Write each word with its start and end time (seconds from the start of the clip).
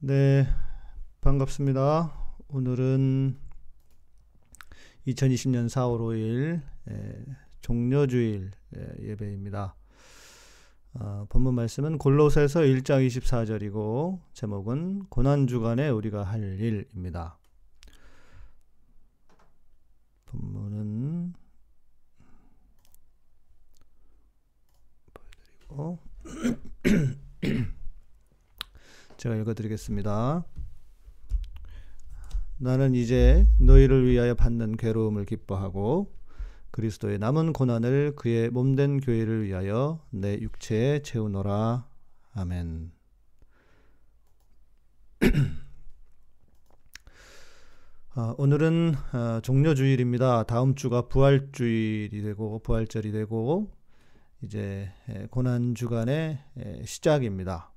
네, 0.00 0.46
반갑습니다. 1.22 2.12
오늘은 2.46 3.36
2020년 5.08 5.66
4월 5.66 5.98
5일 5.98 6.62
예, 6.88 7.24
종료주일 7.62 8.52
예, 8.76 9.16
배입니다 9.16 9.74
어, 10.94 11.26
본문 11.28 11.56
말씀은 11.56 11.98
골로새서 11.98 12.60
1장 12.60 13.04
24절이고 13.08 14.20
제목은 14.34 15.06
고난 15.08 15.48
주간에 15.48 15.88
우리가 15.88 16.22
할 16.22 16.44
일입니다. 16.60 17.36
본문은 20.26 21.34
보여드리고 25.66 25.98
제가 29.18 29.34
읽어드리겠습니다. 29.34 30.44
나는 32.58 32.94
이제 32.94 33.44
너희를 33.58 34.08
위하여 34.08 34.34
받는 34.34 34.76
괴로움을 34.76 35.24
기뻐하고 35.24 36.14
그리스도의 36.70 37.18
남은 37.18 37.52
고난을 37.52 38.14
그의 38.14 38.50
몸된 38.50 39.00
교회를 39.00 39.44
위하여 39.44 40.00
내 40.10 40.38
육체에 40.38 41.02
채우노라. 41.02 41.88
아멘. 42.34 42.92
어, 48.14 48.34
오늘은 48.38 48.94
어, 49.12 49.40
종료주일입니다. 49.42 50.44
다음 50.44 50.76
주가 50.76 51.08
부활주일이 51.08 52.22
되고 52.22 52.60
부활절이 52.60 53.10
되고 53.10 53.72
이제 54.42 54.92
고난 55.30 55.74
주간의 55.74 56.38
시작입니다. 56.84 57.72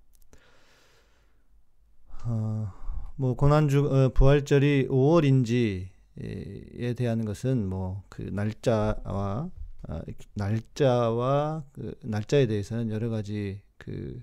어, 2.25 2.71
뭐 3.15 3.35
고난주 3.35 3.85
어, 3.85 4.09
부활절이 4.09 4.87
5월인지에 4.89 6.97
대한 6.97 7.25
것은 7.25 7.67
뭐 7.67 8.03
그 8.21 8.29
날짜와 8.31 9.49
어, 9.89 10.01
날짜와 10.35 11.63
그 11.71 11.95
날짜에 12.03 12.45
대해서는 12.45 12.91
여러 12.91 13.09
가지 13.09 13.61
그 13.77 14.21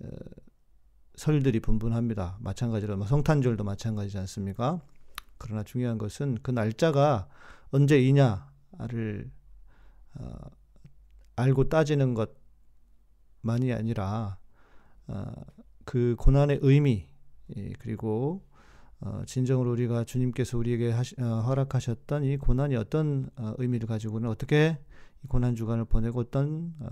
어, 0.00 0.08
설들이 1.14 1.60
분분합니다. 1.60 2.36
마찬가지로 2.40 2.98
뭐 2.98 3.06
성탄절도 3.06 3.64
마찬가지지 3.64 4.18
않습니까? 4.18 4.82
그러나 5.38 5.62
중요한 5.62 5.96
것은 5.96 6.38
그 6.42 6.50
날짜가 6.50 7.28
언제이냐를 7.70 9.30
어, 10.16 10.34
알고 11.36 11.70
따지는 11.70 12.14
것만이 13.42 13.72
아니라 13.72 14.38
어, 15.06 15.32
그 15.84 16.14
고난의 16.18 16.58
의미 16.62 17.08
예, 17.56 17.72
그리고 17.78 18.42
어, 19.00 19.22
진정으로 19.26 19.72
우리가 19.72 20.04
주님께서 20.04 20.56
우리에게 20.56 20.90
하시, 20.92 21.14
어, 21.20 21.40
허락하셨던 21.40 22.24
이 22.24 22.36
고난이 22.36 22.76
어떤 22.76 23.28
어, 23.36 23.54
의미를 23.58 23.86
가지고는 23.86 24.28
어떻게 24.30 24.78
이 25.22 25.26
고난 25.26 25.54
주간을 25.54 25.84
보내고 25.84 26.20
어떤 26.20 26.74
어, 26.80 26.88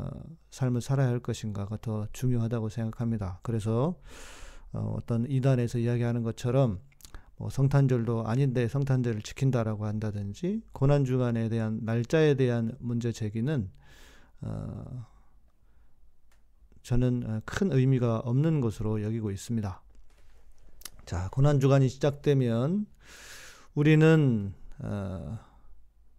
삶을 0.51 0.81
살아야 0.81 1.09
할 1.09 1.21
것인가가 1.21 1.79
더 1.81 2.07
중요하다고 2.13 2.69
생각합니다. 2.69 3.41
그래서 3.43 3.99
어, 4.73 4.95
어떤 4.99 5.27
이단에서 5.29 5.79
이야기하는 5.79 6.23
것처럼 6.23 6.81
뭐 7.37 7.51
성탄절도 7.51 8.27
아닌데 8.27 8.69
성탄절을 8.69 9.23
지킨다라고 9.23 9.87
한다든지 9.87 10.63
고난 10.73 11.05
주간에 11.05 11.49
대한 11.49 11.81
날짜에 11.83 12.35
대한 12.35 12.77
문제 12.79 13.11
제기는 13.11 13.71
어, 14.43 15.07
저는 16.83 17.23
어, 17.27 17.41
큰 17.45 17.73
의미가 17.73 18.19
없는 18.19 18.61
것으로 18.61 19.03
여기고 19.03 19.31
있습니다. 19.31 19.83
자, 21.05 21.29
고난 21.33 21.59
주간이 21.59 21.89
시작되면 21.89 22.87
우리는 23.75 24.55
어, 24.79 25.39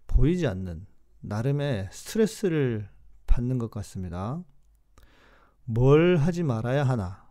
보이지 0.08 0.46
않는 0.46 0.86
나름의 1.22 1.88
스트레스를 1.92 2.90
받는 3.26 3.60
것 3.60 3.72
같습니다. 3.72 4.44
뭘 5.64 6.18
하지 6.18 6.44
말아야 6.44 6.84
하나 6.84 7.26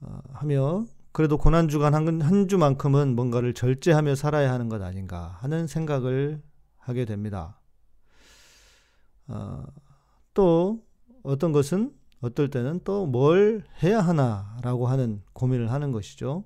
어, 0.00 0.20
하며 0.32 0.86
그래도 1.10 1.38
고난 1.38 1.68
주간 1.68 1.94
한, 1.94 2.22
한 2.22 2.46
주만큼은 2.46 3.16
뭔가를 3.16 3.52
절제하며 3.52 4.14
살아야 4.14 4.52
하는 4.52 4.68
것 4.68 4.82
아닌가 4.82 5.36
하는 5.40 5.66
생각을 5.66 6.40
하게 6.78 7.04
됩니다. 7.04 7.60
어, 9.26 9.64
또 10.34 10.84
어떤 11.24 11.50
것은 11.50 11.95
어떨 12.20 12.50
때는 12.50 12.80
또 12.84 13.06
뭘 13.06 13.64
해야 13.82 14.00
하나라고 14.00 14.86
하는 14.86 15.22
고민을 15.32 15.70
하는 15.70 15.92
것이죠. 15.92 16.44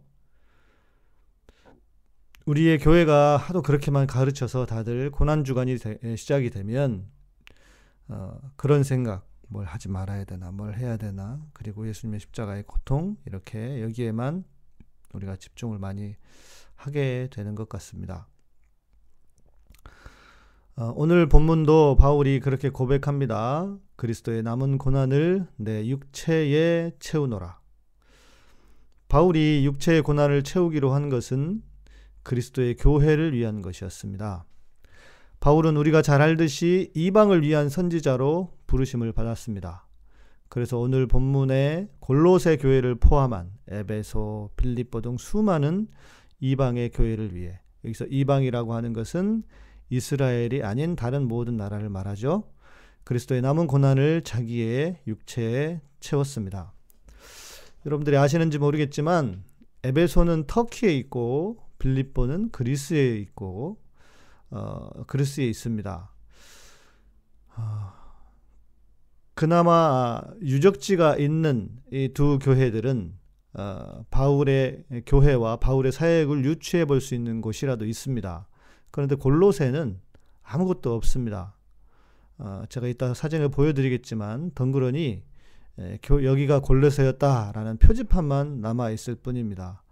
우리의 2.47 2.79
교회가 2.79 3.37
하도 3.37 3.63
그렇게만 3.63 4.07
가르쳐서 4.07 4.67
다들 4.67 5.11
고난 5.11 5.45
주간이 5.45 5.77
시작이 6.17 6.51
되면 6.51 7.07
어, 8.09 8.41
그런 8.57 8.83
생각, 8.83 9.29
뭘 9.49 9.67
하지 9.67 9.89
말아야 9.89 10.25
되나, 10.25 10.51
뭘 10.51 10.77
해야 10.77 10.97
되나, 10.97 11.41
그리고 11.53 11.87
예수님의 11.87 12.19
십자가의 12.21 12.65
고통 12.65 13.17
이렇게 13.25 13.83
여기에만 13.83 14.45
우리가 15.13 15.37
집중을 15.37 15.79
많이 15.79 16.17
하게 16.75 17.29
되는 17.31 17.55
것 17.55 17.69
같습니다. 17.69 18.27
어, 20.81 20.95
오늘 20.97 21.29
본문도 21.29 21.97
바울이 21.97 22.41
그렇게 22.41 22.71
고백합니다. 22.71 23.77
그리스도의 23.97 24.43
남은 24.43 24.79
고난을 24.79 25.47
내 25.57 25.87
육체에 25.87 26.93
채우노라. 26.99 27.61
바울이 29.07 29.67
육체의 29.67 30.01
고난을 30.01 30.43
채우기로 30.43 30.93
한 30.95 31.11
것은 31.11 31.63
그리스도의 32.23 32.77
교회를 32.77 33.35
위한 33.35 33.61
것이었습니다. 33.61 34.47
바울은 35.41 35.77
우리가 35.77 36.01
잘 36.01 36.23
알듯이 36.23 36.91
이방을 36.95 37.43
위한 37.43 37.69
선지자로 37.69 38.51
부르심을 38.67 39.13
받았습니다. 39.13 39.87
그래서 40.49 40.79
오늘 40.79 41.07
본문에 41.07 41.91
골로새 41.99 42.57
교회를 42.57 42.95
포함한 42.95 43.51
에베소, 43.69 44.53
빌립보 44.57 45.03
등 45.03 45.19
수많은 45.19 45.89
이방의 46.41 46.89
교회를 46.93 47.35
위해 47.35 47.61
여기서 47.85 48.07
이방이라고 48.07 48.73
하는 48.73 48.95
것은 48.95 49.43
이스라엘이 49.91 50.63
아닌 50.63 50.97
다른 50.97 51.27
모든 51.29 51.57
나라를 51.57 51.89
말하죠. 51.91 52.45
그리스도의 53.05 53.43
남은 53.43 53.67
고난을 53.67 54.23
자기의 54.23 55.01
육체에 55.07 55.81
채웠습니다. 56.01 56.73
여러분들이 57.87 58.17
아시는지 58.17 58.59
모르겠지만 58.59 59.43
에베소는 59.83 60.45
터키에 60.47 60.95
있고 60.99 61.59
빌립보는 61.79 62.51
그리스에 62.51 63.17
있고 63.17 63.79
어, 64.51 65.05
그리스에 65.07 65.47
있습니다. 65.47 66.13
어, 67.57 67.93
그나마 69.35 70.21
유적지가 70.43 71.17
있는 71.17 71.71
이 71.93 72.11
두 72.13 72.39
교회들은 72.39 73.15
어, 73.55 74.05
바울의 74.11 74.85
교회와 75.07 75.57
바울의 75.57 75.93
사역을 75.93 76.45
유추해 76.45 76.85
볼 76.85 77.01
수 77.01 77.15
있는 77.15 77.41
곳이라도 77.41 77.87
있습니다. 77.87 78.47
그런데 78.91 79.15
골로새는 79.15 80.01
아무것도 80.43 80.95
없습니다. 80.95 81.57
어, 82.39 82.65
제가 82.69 82.87
이따 82.89 83.13
사진을 83.13 83.51
보여드리겠지만 83.51 84.53
덩그러니 84.55 85.23
에, 85.79 85.99
교, 86.03 86.25
여기가 86.25 86.61
골로새였다라는 86.61 87.79
표지판만 87.79 88.61
남아 88.61 88.91
있을 88.91 89.15
뿐입니다. 89.15 89.83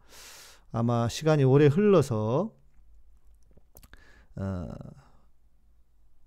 아마 0.73 1.09
시간이 1.09 1.45
오래 1.45 1.67
흘러서 1.67 2.53
어, 4.37 4.69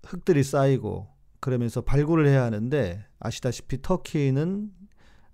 흙들이 0.04 0.42
쌓이고 0.42 1.08
그러면서 1.40 1.80
발굴을 1.80 2.26
해야 2.26 2.44
하는데 2.44 3.04
아시다시피 3.18 3.82
터키는 3.82 4.70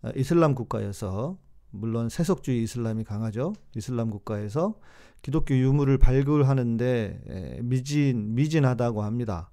어, 0.03 0.11
이슬람 0.17 0.55
국가여서 0.55 1.39
물론 1.71 2.09
세속주의 2.09 2.63
이슬람이 2.63 3.05
강하죠. 3.05 3.53
이슬람 3.77 4.11
국가에서 4.11 4.79
기독교 5.23 5.55
유물을 5.55 5.99
발굴하는데 5.99 7.61
미진 7.63 8.35
미진하다고 8.35 9.03
합니다. 9.03 9.51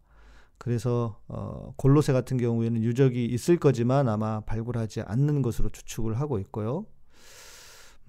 그래서 0.57 1.21
어, 1.27 1.73
골로새 1.77 2.13
같은 2.13 2.37
경우에는 2.37 2.81
유적이 2.83 3.25
있을 3.25 3.57
거지만 3.57 4.07
아마 4.07 4.39
발굴하지 4.41 5.01
않는 5.01 5.41
것으로 5.41 5.69
추측을 5.69 6.19
하고 6.19 6.39
있고요. 6.39 6.85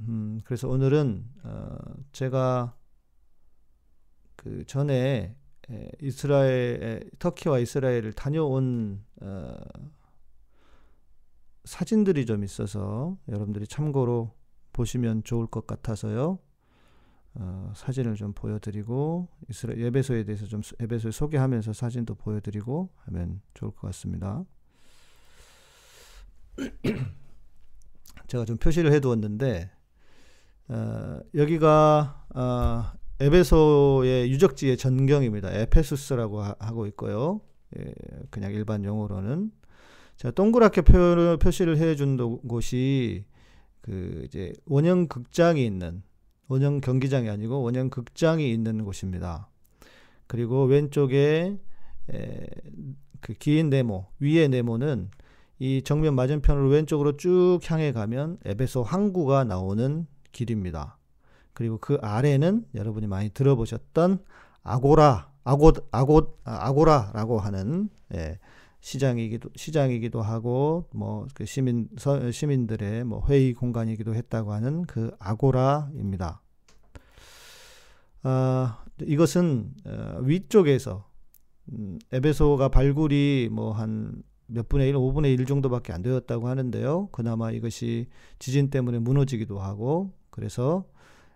음, 0.00 0.40
그래서 0.44 0.68
오늘은 0.68 1.24
어, 1.42 1.76
제가 2.12 2.76
그 4.36 4.64
전에 4.66 5.36
에, 5.70 5.90
이스라엘 6.00 7.10
터키와 7.18 7.58
이스라엘을 7.58 8.12
다녀온 8.12 9.02
어, 9.20 9.56
사진들이 11.64 12.26
좀 12.26 12.44
있어서 12.44 13.18
여러분들이 13.28 13.66
참고로 13.66 14.32
보시면 14.72 15.24
좋을 15.24 15.46
것 15.46 15.66
같아서요. 15.66 16.38
어, 17.38 17.72
사진을 17.74 18.14
좀 18.14 18.32
보여드리고 18.32 19.28
이스라엘 19.50 19.80
예배소에 19.80 20.24
대해서 20.24 20.46
좀 20.46 20.62
예배소에 20.80 21.10
소개하면서 21.10 21.72
사진도 21.72 22.14
보여드리고 22.14 22.90
하면 23.04 23.42
좋을 23.54 23.72
것 23.72 23.82
같습니다. 23.88 24.44
제가 28.26 28.44
좀 28.46 28.56
표시를 28.56 28.92
해두었는데 28.92 29.70
어, 30.68 31.20
여기가 31.34 32.26
어, 32.34 32.84
에베소의 33.20 34.30
유적지의 34.30 34.76
전경입니다. 34.78 35.52
에페수스라고 35.52 36.42
하, 36.42 36.54
고 36.72 36.86
있고요. 36.86 37.40
예, 37.78 37.92
그냥 38.30 38.52
일반 38.52 38.84
용어로는 38.84 39.50
제가 40.16 40.32
동그랗게 40.32 40.82
표, 40.82 41.36
표시를 41.38 41.76
해준 41.78 42.16
곳이 42.46 43.24
그 43.80 44.22
이제 44.24 44.52
원형 44.66 45.08
극장이 45.08 45.64
있는 45.64 46.02
원형 46.48 46.80
경기장이 46.80 47.28
아니고 47.28 47.62
원형 47.62 47.90
극장이 47.90 48.50
있는 48.52 48.84
곳입니다. 48.84 49.48
그리고 50.26 50.64
왼쪽에 50.64 51.58
에, 52.12 52.46
그 53.20 53.34
긴 53.34 53.70
네모 53.70 54.06
위의 54.20 54.48
네모는 54.48 55.10
이 55.58 55.82
정면 55.82 56.14
맞은편으로 56.14 56.68
왼쪽으로 56.68 57.16
쭉 57.16 57.58
향해 57.68 57.92
가면 57.92 58.38
에베소 58.44 58.82
항구가 58.82 59.44
나오는 59.44 60.06
길입니다. 60.32 60.98
그리고 61.54 61.78
그 61.78 61.98
아래는 62.02 62.66
여러분이 62.74 63.06
많이 63.06 63.30
들어보셨던 63.30 64.18
아고라, 64.62 65.30
아고, 65.44 65.72
아고, 65.90 66.38
아, 66.44 66.68
아고라라고 66.68 67.38
하는 67.40 67.88
예, 68.14 68.38
시장이기도 68.86 69.50
시장이기도 69.56 70.22
하고 70.22 70.88
뭐 70.94 71.26
그 71.34 71.44
시민 71.44 71.88
서, 71.98 72.30
시민들의 72.30 73.02
뭐 73.04 73.26
회의 73.28 73.52
공간이기도 73.52 74.14
했다고 74.14 74.52
하는 74.52 74.82
그 74.82 75.10
아고라입니다. 75.18 76.40
아, 78.22 78.84
이것은 79.02 79.72
어, 79.86 80.20
위쪽에서 80.22 81.08
음, 81.72 81.98
에베소가 82.12 82.68
발굴이 82.68 83.48
뭐 83.50 83.72
한 83.72 84.22
몇 84.48 84.68
분의 84.68 84.88
1, 84.90 84.94
5분의 84.94 85.38
1 85.40 85.46
정도밖에 85.46 85.92
안 85.92 86.02
되었다고 86.02 86.46
하는데요. 86.46 87.08
그나마 87.10 87.50
이것이 87.50 88.06
지진 88.38 88.70
때문에 88.70 89.00
무너지기도 89.00 89.58
하고 89.58 90.12
그래서 90.30 90.84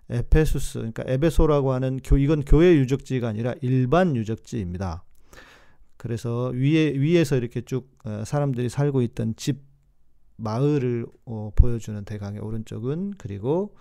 에페수스 0.08 0.78
그러니까 0.78 1.02
에베소라고 1.06 1.72
하는 1.72 1.98
교 2.04 2.18
이건 2.18 2.44
교회 2.44 2.76
유적지가 2.76 3.26
아니라 3.26 3.54
일반 3.62 4.14
유적지입니다. 4.14 5.04
그래서 6.00 6.46
위에 6.54 6.94
위에서 6.94 7.36
이렇게 7.36 7.60
쭉 7.60 7.94
어, 8.04 8.24
사람들이 8.24 8.70
살고 8.70 9.02
있던 9.02 9.36
집 9.36 9.60
마을을 10.36 11.06
어, 11.26 11.52
보여주는 11.54 12.02
대강의 12.06 12.40
오른쪽은 12.40 13.16
그리고 13.18 13.76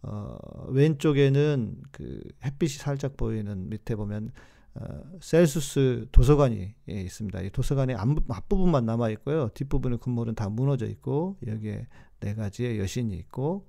어, 0.00 0.36
왼쪽에는 0.68 1.82
그 1.90 2.22
햇빛이 2.44 2.74
살짝 2.74 3.16
보이는 3.16 3.68
밑에 3.68 3.96
보면 3.96 4.30
어, 4.76 4.84
셀수스 5.20 6.06
도서관이 6.12 6.74
예, 6.90 7.00
있습니다. 7.00 7.40
이 7.40 7.50
도서관의 7.50 7.96
앞 7.96 8.48
부분만 8.48 8.86
남아 8.86 9.10
있고요. 9.10 9.48
뒷부분의 9.54 9.98
건물은 9.98 10.36
다 10.36 10.48
무너져 10.48 10.86
있고 10.86 11.38
여기에 11.44 11.88
네 12.20 12.34
가지의 12.36 12.78
여신이 12.78 13.16
있고 13.16 13.66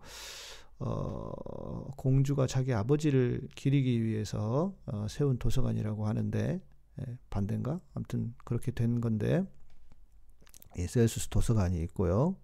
어, 0.77 1.89
공주가 1.97 2.45
자기 2.45 2.71
아버지를 2.71 3.47
기리기 3.55 4.03
위해서 4.03 4.75
어, 4.85 5.07
세운 5.09 5.39
도서관이라고 5.39 6.05
하는데 6.05 6.61
예, 7.01 7.17
반대인가? 7.29 7.79
아무튼 7.93 8.33
그렇게 8.43 8.71
된 8.71 9.01
건데 9.01 9.45
예, 10.77 10.87
셀수스 10.87 11.29
도서관이 11.29 11.81
있고요. 11.83 12.35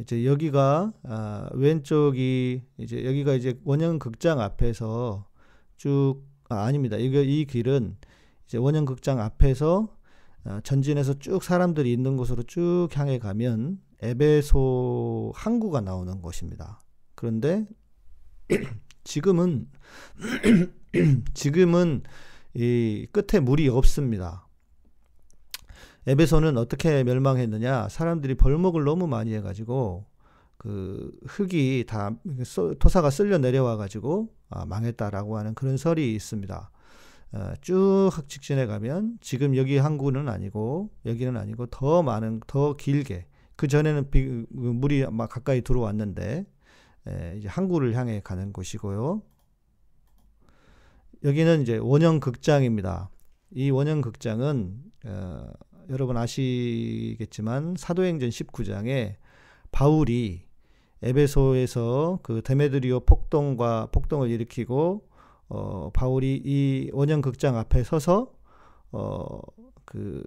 이제 0.00 0.24
여기가 0.24 0.92
아, 1.04 1.48
왼쪽이 1.52 2.62
이제 2.78 3.04
여기가 3.04 3.34
이제 3.34 3.58
원형 3.64 3.98
극장 3.98 4.40
앞에서 4.40 5.28
쭉 5.76 6.22
아, 6.48 6.64
아닙니다. 6.64 6.96
이거 6.96 7.20
이 7.20 7.44
길은 7.44 7.96
이제 8.46 8.58
원형 8.58 8.84
극장 8.84 9.20
앞에서 9.20 9.96
어, 10.44 10.58
전진해서 10.62 11.18
쭉 11.20 11.42
사람들이 11.42 11.92
있는 11.92 12.16
곳으로 12.16 12.42
쭉 12.42 12.88
향해 12.94 13.18
가면 13.18 13.80
에베소 14.02 15.32
항구가 15.34 15.80
나오는 15.80 16.20
곳입니다. 16.20 16.80
그런데 17.14 17.66
지금은 19.04 19.70
지금은 21.34 22.02
이 22.54 23.06
끝에 23.12 23.40
물이 23.40 23.68
없습니다. 23.68 24.46
에베소는 26.06 26.58
어떻게 26.58 27.02
멸망했느냐? 27.02 27.88
사람들이 27.88 28.34
벌목을 28.36 28.84
너무 28.84 29.06
많이 29.06 29.34
해가지고 29.34 30.06
그 30.58 31.10
흙이 31.26 31.84
다 31.86 32.14
토사가 32.78 33.10
쓸려 33.10 33.38
내려와 33.38 33.76
가지고 33.76 34.34
아, 34.50 34.64
망했다라고 34.66 35.36
하는 35.36 35.54
그런 35.54 35.76
설이 35.76 36.14
있습니다. 36.14 36.70
어, 37.32 37.52
쭉 37.60 38.10
직진해 38.28 38.66
가면 38.66 39.18
지금 39.20 39.56
여기 39.56 39.76
항구는 39.76 40.28
아니고 40.28 40.90
여기는 41.04 41.36
아니고 41.36 41.66
더 41.66 42.02
많은 42.02 42.40
더 42.46 42.76
길게 42.76 43.26
그 43.56 43.66
전에는 43.66 44.10
물이 44.50 45.06
막 45.10 45.28
가까이 45.28 45.62
들어왔는데 45.62 46.46
에, 47.08 47.36
이제 47.36 47.48
항구를 47.48 47.94
향해 47.96 48.20
가는 48.22 48.52
곳이고요. 48.52 49.22
여기는 51.24 51.62
이제 51.62 51.78
원형 51.78 52.20
극장입니다. 52.20 53.10
이 53.50 53.70
원형 53.70 54.00
극장은 54.02 54.82
어, 55.06 55.46
여러분 55.90 56.16
아시겠지만 56.16 57.74
사도행전 57.76 58.28
19장에 58.28 59.16
바울이 59.72 60.42
에베소에서 61.02 62.20
그 62.22 62.42
데메드리오 62.42 63.00
폭동과 63.00 63.88
폭동을 63.92 64.30
일으키고 64.30 65.08
어 65.48 65.90
바울이 65.92 66.40
이 66.44 66.90
원형 66.92 67.20
극장 67.20 67.56
앞에 67.56 67.82
서서 67.84 68.32
어 68.92 69.40
그 69.84 70.24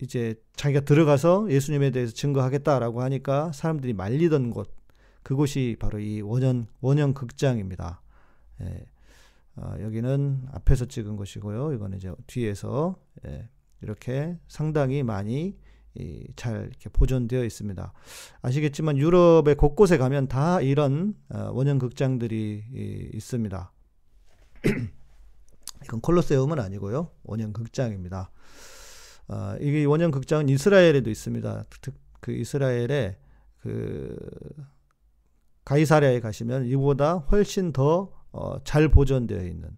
이제 0.00 0.34
자기가 0.56 0.80
들어가서 0.80 1.50
예수님에 1.50 1.90
대해서 1.90 2.12
증거하겠다라고 2.12 3.02
하니까 3.02 3.52
사람들이 3.52 3.92
말리던 3.92 4.50
곳 4.50 4.74
그곳이 5.22 5.76
바로 5.78 6.00
이 6.00 6.20
원형 6.20 6.66
원형 6.80 7.14
극장입니다. 7.14 8.02
예. 8.62 8.86
어, 9.56 9.74
여기는 9.80 10.48
앞에서 10.52 10.86
찍은 10.86 11.16
것이고요. 11.16 11.74
이거는 11.74 11.98
이제 11.98 12.12
뒤에서 12.26 12.96
예. 13.26 13.48
이렇게 13.82 14.38
상당히 14.48 15.02
많이 15.02 15.56
잘 16.36 16.68
이렇게 16.68 16.88
보존되어 16.88 17.44
있습니다. 17.44 17.92
아시겠지만 18.40 18.96
유럽의 18.96 19.56
곳곳에 19.56 19.98
가면 19.98 20.28
다 20.28 20.60
이런 20.60 21.14
어, 21.28 21.50
원형 21.52 21.78
극장들이 21.78 23.10
있습니다. 23.12 23.72
이건 25.84 26.00
콜로세움은 26.00 26.58
아니고요. 26.58 27.10
원형 27.24 27.52
극장입니다. 27.52 28.30
어, 29.28 29.56
이 29.60 29.84
원형 29.84 30.12
극장은 30.12 30.48
이스라엘에도 30.48 31.10
있습니다. 31.10 31.64
그 32.20 32.32
이스라엘에 32.32 33.18
그 33.58 34.16
가이사랴에 35.64 36.20
가시면 36.20 36.66
이보다 36.66 37.16
훨씬 37.16 37.72
더 37.72 38.21
잘 38.64 38.84
어, 38.84 38.88
보존되어 38.88 39.44
있는 39.44 39.70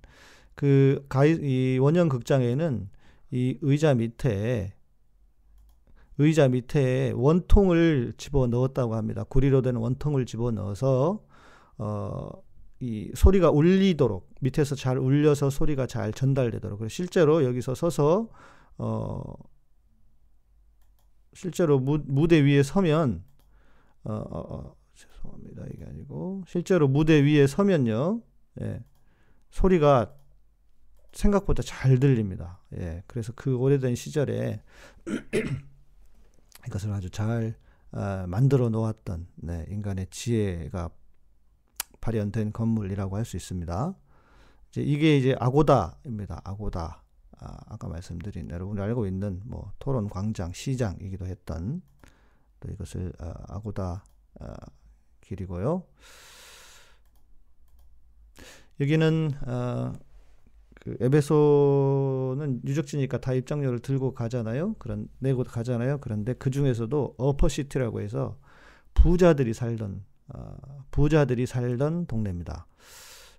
그 0.55 1.05
가이 1.09 1.33
이 1.33 1.79
원형 1.79 2.09
극장에는 2.09 2.89
이 3.31 3.59
의자 3.61 3.95
밑에 3.95 4.75
의자 6.19 6.49
밑에 6.49 7.13
원통을 7.17 8.15
집어 8.17 8.47
넣었다고 8.47 8.95
합니다. 8.95 9.25
구리로 9.25 9.63
된 9.63 9.77
원통을 9.77 10.27
집어 10.27 10.53
넣어서 10.53 11.25
어, 11.79 12.31
이 12.79 13.11
소리가 13.15 13.51
울리도록 13.51 14.31
밑에서 14.41 14.77
잘 14.77 14.99
울려서 14.99 15.51
소리가 15.51 15.87
잘 15.87 16.13
전달되도록. 16.13 16.89
실제로 16.89 17.45
여기서 17.45 17.75
서서 17.75 18.29
어, 18.79 19.23
실제로 21.33 21.81
무, 21.81 21.99
무대 22.07 22.41
위에 22.45 22.63
서면 22.63 23.25
어, 24.05 24.13
어, 24.13 24.57
어, 24.57 24.77
죄송합니다. 24.95 25.65
이게 25.75 25.85
아니고 25.85 26.45
실제로 26.47 26.87
무대 26.87 27.25
위에 27.25 27.49
서면요 27.49 28.23
예, 28.61 28.85
소리가 29.51 30.15
생각보다 31.13 31.63
잘 31.63 31.99
들립니다. 32.01 32.61
예, 32.77 33.03
그래서 33.07 33.33
그 33.35 33.57
오래된 33.57 33.95
시절에 33.95 34.63
이것을 36.67 36.93
아주 36.93 37.11
잘 37.11 37.55
어, 37.93 38.27
만들어 38.27 38.69
놓았던 38.71 39.29
네, 39.37 39.65
인간의 39.69 40.09
지혜가 40.11 40.91
발현된 42.01 42.53
건물이라고 42.53 43.17
할 43.17 43.25
수 43.25 43.37
있습니다. 43.37 43.95
이제 44.71 44.83
이게 44.83 45.17
이제 45.17 45.37
아고다입니다. 45.39 46.41
아고다. 46.45 47.03
아, 47.39 47.57
아까 47.67 47.89
말씀드린 47.89 48.51
여러분이 48.51 48.81
알고 48.81 49.07
있는 49.07 49.41
뭐 49.45 49.73
토론 49.79 50.09
광장, 50.09 50.53
시장이기도 50.53 51.27
했던 51.27 51.83
또 52.61 52.71
이것을 52.73 53.13
어, 53.21 53.33
아고다 53.49 54.05
어, 54.41 54.53
길이고요. 55.21 55.85
여기는 58.81 59.31
어, 59.47 59.93
그 60.81 60.97
에베소는 61.01 62.63
유적지니까 62.67 63.19
다 63.19 63.33
입장료를 63.33 63.79
들고 63.79 64.15
가잖아요. 64.15 64.75
그런 64.79 65.09
내고 65.19 65.45
가잖아요. 65.45 65.99
그런데 66.01 66.35
그 66.35 66.51
중에서도 66.51 67.15
어퍼시티라고 67.17 68.01
해서 68.01 68.37
부자들이 68.95 69.55
살던 69.55 70.05
어, 70.35 70.57
부자들이 70.91 71.47
살던 71.47 72.07
동네입니다. 72.07 72.67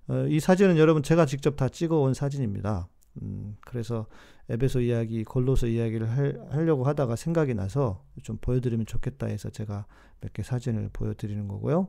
어, 0.07 0.25
이 0.27 0.39
사진은 0.39 0.77
여러분 0.77 1.03
제가 1.03 1.25
직접 1.25 1.55
다 1.55 1.69
찍어온 1.69 2.13
사진입니다. 2.13 2.87
음, 3.21 3.55
그래서 3.61 4.07
에베소 4.49 4.81
이야기, 4.81 5.23
골로서 5.23 5.67
이야기를 5.67 6.09
할, 6.09 6.47
하려고 6.51 6.83
하다가 6.83 7.15
생각이 7.15 7.53
나서 7.53 8.03
좀 8.23 8.37
보여드리면 8.37 8.85
좋겠다 8.85 9.27
해서 9.27 9.49
제가 9.49 9.85
몇 10.21 10.33
개 10.33 10.43
사진을 10.43 10.89
보여드리는 10.93 11.47
거고요. 11.47 11.87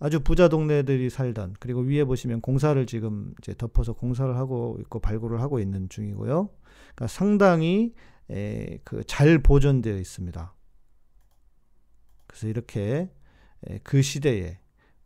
아주 0.00 0.20
부자 0.20 0.48
동네들이 0.48 1.10
살던 1.10 1.56
그리고 1.60 1.80
위에 1.82 2.04
보시면 2.04 2.40
공사를 2.40 2.84
지금 2.86 3.34
이제 3.38 3.54
덮어서 3.54 3.92
공사를 3.92 4.34
하고 4.34 4.78
있고 4.80 4.98
발굴을 4.98 5.40
하고 5.40 5.60
있는 5.60 5.88
중이고요. 5.88 6.48
그러니까 6.94 7.06
상당히 7.06 7.94
그 8.84 9.04
잘 9.06 9.38
보존되어 9.38 9.98
있습니다. 9.98 10.54
그래서 12.26 12.48
이렇게 12.48 13.10
그 13.82 14.02
시대에 14.02 14.58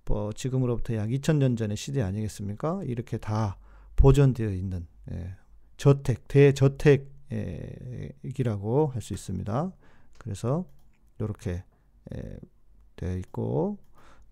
뭐 0.04 0.32
지금으로부터 0.32 0.94
약 0.94 1.08
2000년 1.08 1.56
전의 1.56 1.76
시대 1.76 2.02
아니겠습니까? 2.02 2.82
이렇게 2.84 3.18
다 3.18 3.58
보존되어 3.96 4.50
있는 4.50 4.86
예, 5.10 5.34
저택 5.76 6.28
대저택이라고 6.28 7.08
할 8.88 9.02
수 9.02 9.14
있습니다. 9.14 9.72
그래서 10.18 10.66
이렇게 11.18 11.64
되어 12.96 13.16
있고 13.16 13.78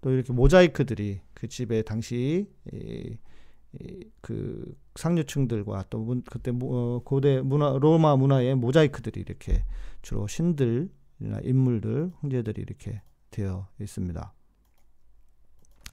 또 0.02 0.10
이렇게 0.10 0.32
모자이크들이 0.32 1.20
그 1.32 1.48
집에 1.48 1.82
당시 1.82 2.50
이, 2.72 3.16
이, 3.80 4.10
그 4.20 4.76
상류층들과 4.96 5.86
또 5.88 6.00
문, 6.00 6.22
그때 6.22 6.52
어, 6.62 7.00
고대 7.04 7.40
문화 7.40 7.78
로마 7.78 8.16
문화의 8.16 8.54
모자이크들이 8.56 9.20
이렇게 9.20 9.64
주로 10.02 10.26
신들이나 10.26 11.40
인물들 11.42 12.12
형제들이 12.20 12.60
이렇게 12.60 13.00
되어 13.30 13.68
있습니다. 13.80 14.34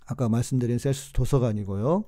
아까 0.07 0.27
말씀드린 0.27 0.79
셀수스 0.79 1.13
도서관이고요. 1.13 2.03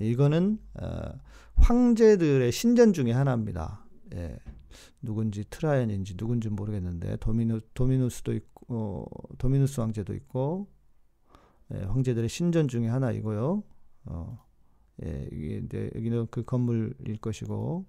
이거는 0.00 0.58
어, 0.74 1.20
황제들의 1.54 2.50
신전 2.50 2.92
중에 2.92 3.12
하나입니다. 3.12 3.86
예. 4.14 4.36
누군지 5.00 5.44
트라이언인지 5.48 6.16
누군지 6.16 6.48
모르겠는데 6.48 7.16
도미누 7.16 7.60
도미누스도 7.74 8.32
있고 8.32 8.52
어, 8.68 9.36
도미누스 9.38 9.80
황제도 9.80 10.14
있고 10.14 10.68
예, 11.74 11.78
황제들의 11.78 12.28
신전 12.28 12.68
중에 12.68 12.88
하나이고요. 12.88 13.62
어, 14.06 14.44
예, 15.04 15.28
이게 15.32 15.56
이제 15.64 15.90
여기는 15.94 16.28
그 16.30 16.44
건물일 16.44 17.18
것이고 17.20 17.86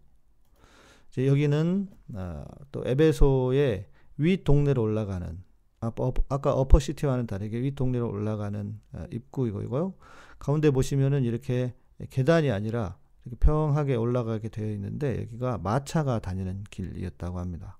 이제 1.09 1.27
여기는 1.27 1.87
아, 2.15 2.45
또 2.71 2.83
에베소의 2.85 3.87
위 4.17 4.43
동네로 4.43 4.81
올라가는 4.81 5.43
아, 5.81 5.91
어, 5.99 6.13
아까 6.29 6.53
어퍼 6.53 6.79
시티와는 6.79 7.27
다르게 7.27 7.61
위 7.61 7.75
동네로 7.75 8.09
올라가는 8.09 8.79
아, 8.93 9.07
입구이고요. 9.11 9.93
가운데 10.39 10.71
보시면은 10.71 11.23
이렇게 11.23 11.73
계단이 12.09 12.51
아니라 12.51 12.97
이렇게 13.25 13.37
평하게 13.39 13.95
올라가게 13.95 14.49
되어 14.49 14.69
있는데 14.71 15.21
여기가 15.21 15.57
마차가 15.59 16.19
다니는 16.19 16.63
길이었다고 16.69 17.39
합니다. 17.39 17.77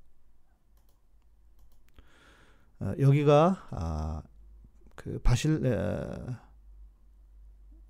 어, 2.79 2.93
여기가 2.99 3.67
아, 3.71 4.23
그 4.95 5.19
바실 5.19 5.65
에, 5.65 6.35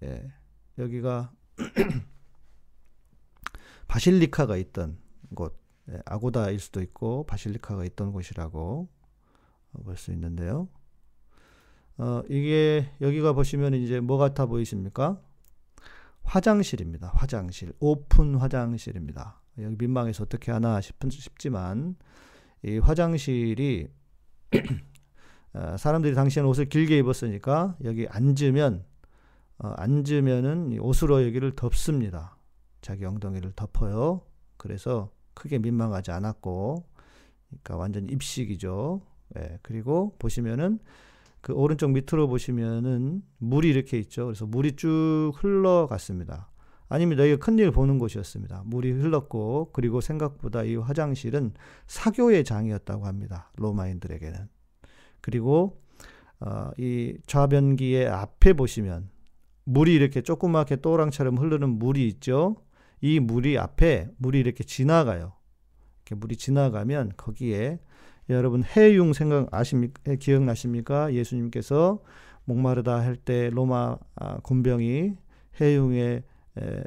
예, 0.03 0.33
여기가 0.77 1.31
바실리카가 3.87 4.57
있던 4.57 4.97
곳 5.35 5.59
예, 5.89 6.01
아고다일 6.05 6.59
수도 6.59 6.81
있고 6.81 7.25
바실리카가 7.25 7.85
있던 7.85 8.11
곳이라고 8.11 8.89
볼 9.83 9.97
수 9.97 10.11
있는데요. 10.11 10.67
어, 11.97 12.23
이게 12.29 12.91
여기가 13.01 13.33
보시면 13.33 13.73
이제 13.75 13.99
뭐 13.99 14.17
같아 14.17 14.45
보이십니까? 14.45 15.21
화장실입니다. 16.23 17.11
화장실. 17.15 17.73
오픈 17.79 18.35
화장실입니다. 18.35 19.41
여기 19.59 19.75
민망해서 19.77 20.23
어떻게 20.23 20.51
하나 20.51 20.81
싶은, 20.81 21.09
싶지만 21.09 21.95
이 22.63 22.77
화장실이 22.77 23.87
어, 25.53 25.77
사람들이 25.77 26.15
당시에는 26.15 26.49
옷을 26.49 26.65
길게 26.65 26.97
입었으니까 26.97 27.77
여기 27.83 28.07
앉으면 28.07 28.83
어, 29.59 29.67
앉으면은 29.77 30.79
옷으로 30.79 31.25
여기를 31.25 31.55
덮습니다. 31.55 32.37
자기 32.81 33.05
엉덩이를 33.05 33.53
덮어요. 33.55 34.21
그래서 34.57 35.11
크게 35.33 35.59
민망하지 35.59 36.11
않았고, 36.11 36.85
그러니까 37.49 37.77
완전 37.77 38.09
입식이죠. 38.09 39.01
예, 39.37 39.59
그리고 39.61 40.15
보시면은 40.19 40.79
그 41.43 41.51
오른쪽 41.51 41.91
밑으로 41.91 42.29
보시면은 42.29 43.21
물이 43.39 43.69
이렇게 43.69 43.99
있죠. 43.99 44.27
그래서 44.27 44.45
물이 44.45 44.77
쭉 44.77 45.33
흘러갔습니다. 45.35 46.49
아닙니다. 46.87 47.25
이게 47.25 47.35
큰일 47.35 47.69
보는 47.71 47.99
곳이었습니다. 47.99 48.63
물이 48.65 48.91
흘렀고 48.91 49.71
그리고 49.73 49.99
생각보다 49.99 50.63
이 50.63 50.77
화장실은 50.77 51.53
사교의 51.85 52.45
장이었다고 52.45 53.05
합니다. 53.05 53.51
로마인들에게는. 53.57 54.47
그리고 55.19 55.81
어, 56.39 56.71
이 56.77 57.17
좌변기의 57.27 58.07
앞에 58.07 58.53
보시면 58.53 59.09
물이 59.65 59.93
이렇게 59.93 60.21
조그맣게 60.21 60.77
또랑처럼 60.77 61.37
흐르는 61.37 61.77
물이 61.77 62.07
있죠. 62.07 62.55
이 63.01 63.19
물이 63.19 63.57
앞에 63.57 64.07
물이 64.15 64.39
이렇게 64.39 64.63
지나가요. 64.63 65.33
이렇게 66.05 66.15
물이 66.15 66.37
지나가면 66.37 67.13
거기에 67.17 67.79
여러분 68.29 68.63
해융 68.63 69.13
생각 69.13 69.53
아십니까? 69.53 70.15
기억나십니까? 70.15 71.13
예수님께서 71.13 72.01
목마르다 72.45 72.99
할 72.99 73.15
때 73.17 73.49
로마 73.49 73.97
아, 74.15 74.37
군병이 74.39 75.15
해융에 75.61 76.23
에, 76.57 76.63
에, 76.67 76.83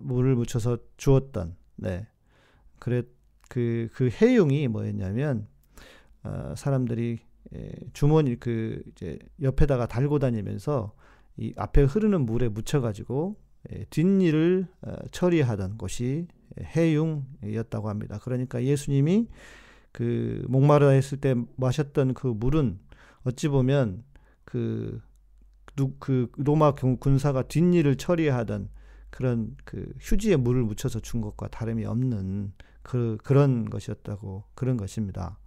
물을 0.00 0.34
묻혀서 0.36 0.78
주었던 0.96 1.56
네. 1.76 2.06
그래 2.78 3.02
그, 3.48 3.88
그 3.94 4.10
해융이 4.10 4.68
뭐였냐면 4.68 5.46
어, 6.22 6.54
사람들이 6.56 7.18
에, 7.54 7.72
주머니 7.92 8.38
그 8.38 8.82
이제 8.92 9.18
옆에다가 9.42 9.86
달고 9.86 10.18
다니면서 10.18 10.92
이 11.36 11.52
앞에 11.56 11.82
흐르는 11.82 12.26
물에 12.26 12.48
묻혀 12.48 12.80
가지고 12.80 13.36
뒷일을 13.90 14.66
어, 14.82 14.96
처리하던 15.12 15.78
곳이 15.78 16.26
해융이었다고 16.64 17.88
합니다. 17.88 18.18
그러니까 18.22 18.62
예수님이 18.62 19.28
그 19.92 20.44
목마르다 20.48 20.90
했을 20.90 21.18
때 21.18 21.34
마셨던 21.56 22.14
그 22.14 22.28
물은 22.28 22.78
어찌 23.24 23.48
보면 23.48 24.04
그, 24.44 25.00
그 25.98 26.30
로마 26.36 26.74
군사가 26.74 27.42
뒷일을 27.42 27.96
처리하던 27.96 28.68
그런 29.10 29.56
그 29.64 29.92
휴지에 30.00 30.36
물을 30.36 30.62
묻혀서 30.62 31.00
준 31.00 31.20
것과 31.20 31.48
다름이 31.48 31.84
없는 31.84 32.52
그 32.82 33.18
그런 33.22 33.68
것이었다고 33.68 34.44
그런 34.54 34.76
것입니다. 34.76 35.38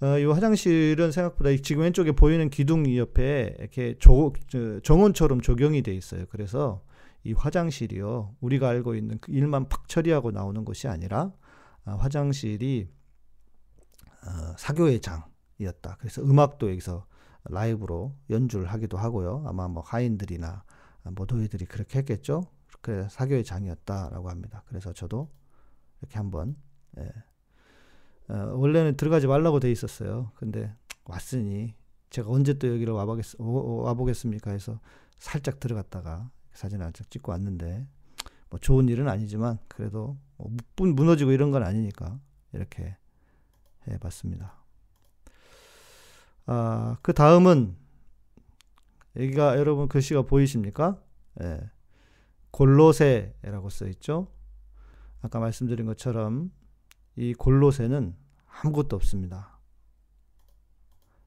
어, 0.00 0.18
이 0.18 0.24
화장실은 0.24 1.10
생각보다 1.10 1.50
지금 1.62 1.82
왼쪽에 1.82 2.12
보이는 2.12 2.50
기둥 2.50 2.94
옆에 2.96 3.56
이렇게 3.58 3.96
조, 3.98 4.32
정원처럼 4.82 5.40
조경이 5.40 5.82
돼 5.82 5.94
있어요. 5.94 6.26
그래서 6.28 6.82
이 7.26 7.32
화장실이요. 7.32 8.36
우리가 8.40 8.68
알고 8.68 8.94
있는 8.94 9.18
그 9.20 9.32
일만 9.32 9.68
팍 9.68 9.88
처리하고 9.88 10.30
나오는 10.30 10.64
것이 10.64 10.88
아니라 10.88 11.32
아, 11.84 11.94
화장실이 11.96 12.88
어, 14.26 14.56
사교의 14.56 15.00
장이었다. 15.00 15.96
그래서 15.98 16.22
음악도 16.22 16.70
여기서 16.70 17.06
라이브로 17.44 18.16
연주를 18.30 18.66
하기도 18.66 18.96
하고요. 18.96 19.44
아마 19.46 19.68
뭐 19.68 19.82
하인들이나 19.82 20.64
모도이들이 21.04 21.66
그렇게 21.66 22.00
했겠죠. 22.00 22.44
그래 22.80 23.06
사교의 23.10 23.44
장이었다라고 23.44 24.30
합니다. 24.30 24.62
그래서 24.66 24.92
저도 24.92 25.30
이렇게 26.00 26.18
한번 26.18 26.56
예. 26.98 27.12
어, 28.28 28.54
원래는 28.56 28.96
들어가지 28.96 29.26
말라고 29.26 29.60
돼 29.60 29.70
있었어요. 29.70 30.32
근데 30.34 30.74
왔으니 31.04 31.74
제가 32.10 32.30
언제 32.30 32.54
또 32.54 32.68
여기를 32.68 32.92
와보겠, 32.94 33.24
와보겠습니까 33.38 34.50
해서 34.50 34.80
살짝 35.18 35.60
들어갔다가 35.60 36.30
사진 36.56 36.80
을 36.80 36.92
찍고 36.92 37.32
왔는데 37.32 37.86
뭐 38.50 38.58
좋은 38.58 38.88
일은 38.88 39.08
아니지만 39.08 39.58
그래도 39.68 40.16
뭐 40.36 40.50
무너지고 40.76 41.32
이런 41.32 41.50
건 41.50 41.62
아니니까 41.62 42.18
이렇게 42.52 42.96
해봤습니다. 43.88 44.54
아, 46.46 46.96
그 47.02 47.12
다음은 47.12 47.76
여기가 49.16 49.58
여러분 49.58 49.88
글씨가 49.88 50.22
보이십니까? 50.22 51.00
예. 51.42 51.70
골로새라고 52.50 53.68
써 53.70 53.86
있죠. 53.88 54.28
아까 55.22 55.40
말씀드린 55.40 55.86
것처럼 55.86 56.50
이 57.16 57.34
골로새는 57.34 58.14
아무것도 58.46 58.96
없습니다. 58.96 59.58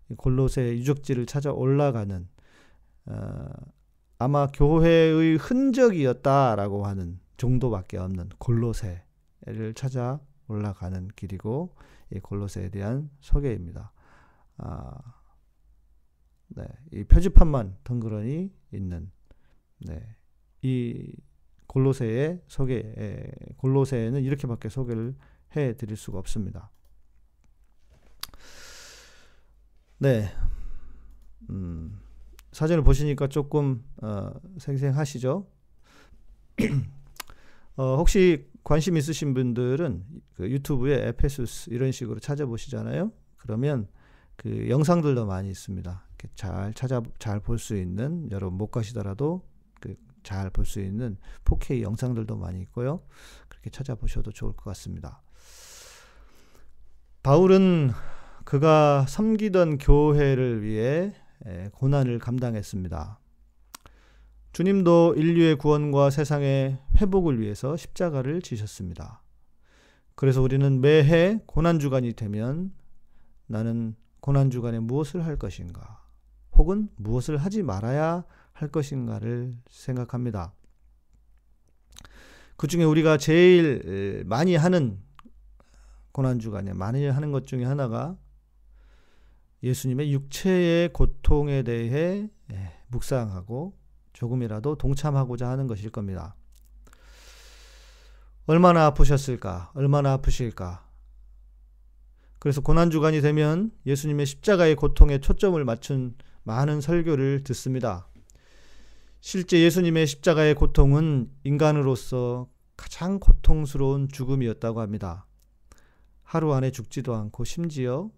이 0.10 0.16
골로새 0.16 0.78
유적지를 0.78 1.26
찾아 1.26 1.52
올라가는 1.52 2.28
어, 3.06 3.50
아마 4.22 4.48
교회의 4.48 5.38
흔적이었다라고 5.38 6.86
하는 6.86 7.22
정도밖에 7.38 7.98
없는 7.98 8.28
골로새를 8.38 9.74
찾아 9.76 10.20
올라가는 10.50 11.08
길이고 11.16 11.74
이 12.12 12.20
골로새에 12.20 12.70
대한 12.70 13.10
소개입니다. 13.22 13.94
아, 14.58 14.98
네, 16.50 16.66
이 16.92 17.06
표지판만 17.06 17.78
덩그러니 17.86 18.52
있는 18.74 19.10
네, 19.78 20.18
이 20.64 21.16
골로새에 21.68 22.42
소개 22.48 23.32
골로새는 23.56 24.22
이렇게밖에 24.24 24.68
소개를 24.68 25.16
해 25.56 25.78
드릴 25.78 25.96
수가 25.96 26.20
없습니다. 26.20 26.72
네. 30.00 30.30
음, 31.50 32.02
사진을 32.52 32.84
보시니까 32.84 33.28
조금 33.28 33.84
어, 34.02 34.32
생생하시죠? 34.58 35.48
어, 37.78 37.96
혹시 37.98 38.48
관심 38.64 38.98
있으신 38.98 39.34
분들은 39.34 40.04
그 40.34 40.50
유튜브에 40.50 41.08
에페수스 41.10 41.70
이런 41.72 41.92
식으로 41.92 42.20
찾아보시잖아요. 42.20 43.12
그러면 43.38 43.88
그 44.36 44.70
영상들도 44.70 45.26
많이 45.26 45.50
있습니다. 45.50 46.06
잘 46.36 46.74
찾아 46.74 47.02
잘 47.18 47.40
볼 47.40 47.58
수 47.60 47.78
있는 47.78 48.30
여러분 48.32 48.58
못 48.58 48.68
가시더라도 48.68 49.48
그 49.80 49.96
잘 50.24 50.50
볼 50.50 50.66
수 50.66 50.80
있는 50.80 51.18
4K 51.46 51.82
영상들도 51.82 52.36
많이 52.36 52.62
있고요. 52.62 53.02
그렇게 53.48 53.70
찾아보셔도 53.70 54.32
좋을 54.32 54.54
것 54.54 54.64
같습니다. 54.66 55.22
바울은 57.24 57.92
그가 58.46 59.06
섬기던 59.08 59.78
교회를 59.78 60.64
위해 60.64 61.14
고난을 61.74 62.20
감당했습니다. 62.20 63.20
주님도 64.52 65.14
인류의 65.16 65.58
구원과 65.58 66.10
세상의 66.10 66.80
회복을 66.98 67.40
위해서 67.40 67.78
십자가를 67.78 68.42
지셨습니다. 68.42 69.22
그래서 70.16 70.42
우리는 70.42 70.82
매해 70.82 71.40
고난주간이 71.46 72.14
되면 72.14 72.74
나는 73.48 73.96
고난주간에 74.20 74.80
무엇을 74.80 75.26
할 75.26 75.38
것인가, 75.38 76.04
혹은 76.52 76.90
무엇을 76.98 77.38
하지 77.38 77.64
말아야 77.64 78.26
할 78.52 78.68
것인가를 78.68 79.54
생각합니다. 79.70 80.54
그 82.58 82.68
중에 82.68 82.84
우리가 82.84 83.18
제일 83.18 84.26
많이 84.26 84.58
하는 84.58 85.00
고난주간에 86.12 86.74
많이 86.74 87.06
하는 87.06 87.32
것 87.32 87.48
중에 87.48 87.64
하나가 87.64 88.18
예수님의 89.64 90.14
육체의 90.14 90.94
고통에 90.94 91.64
대해 91.64 92.30
묵상하고 92.88 93.78
조금이라도 94.14 94.76
동참하고자 94.76 95.48
하는 95.50 95.68
것일 95.68 95.92
겁니다. 95.92 96.36
얼마나 98.46 98.86
아프셨을까? 98.88 99.72
얼마나 99.76 100.14
아프실까? 100.14 100.88
그래서 102.40 102.62
고난주간이 102.62 103.22
되면 103.22 103.72
예수님의 103.86 104.26
십자가의 104.26 104.76
고통에 104.76 105.20
초점을 105.20 105.64
맞춘 105.66 106.16
많은 106.44 106.82
설교를 106.82 107.44
듣습니다. 107.44 108.08
실제 109.20 109.60
예수님의 109.60 110.08
십자가의 110.08 110.56
고통은 110.56 111.30
인간으로서 111.44 112.50
가장 112.78 113.20
고통스러운 113.20 114.08
죽음이었다고 114.08 114.80
합니다. 114.80 115.26
하루 116.24 116.54
안에 116.54 116.72
죽지도 116.72 117.14
않고 117.14 117.44
심지어 117.44 118.10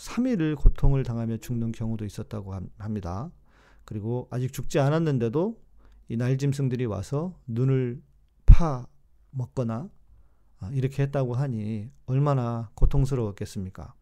3일을 0.00 0.56
고통을 0.56 1.02
당하며 1.02 1.38
죽는 1.38 1.72
경우도 1.72 2.04
있었다고 2.04 2.54
합니다. 2.78 3.30
그리고 3.84 4.28
아직 4.30 4.52
죽지 4.52 4.78
않았는데도 4.78 5.60
이 6.08 6.16
날짐승들이 6.16 6.86
와서 6.86 7.38
눈을 7.46 8.02
파 8.46 8.86
먹거나 9.30 9.90
아, 10.58 10.70
이렇게 10.72 11.02
했다고 11.02 11.34
하니 11.34 11.90
얼마나 12.06 12.70
고통스러웠겠습니까? 12.74 13.94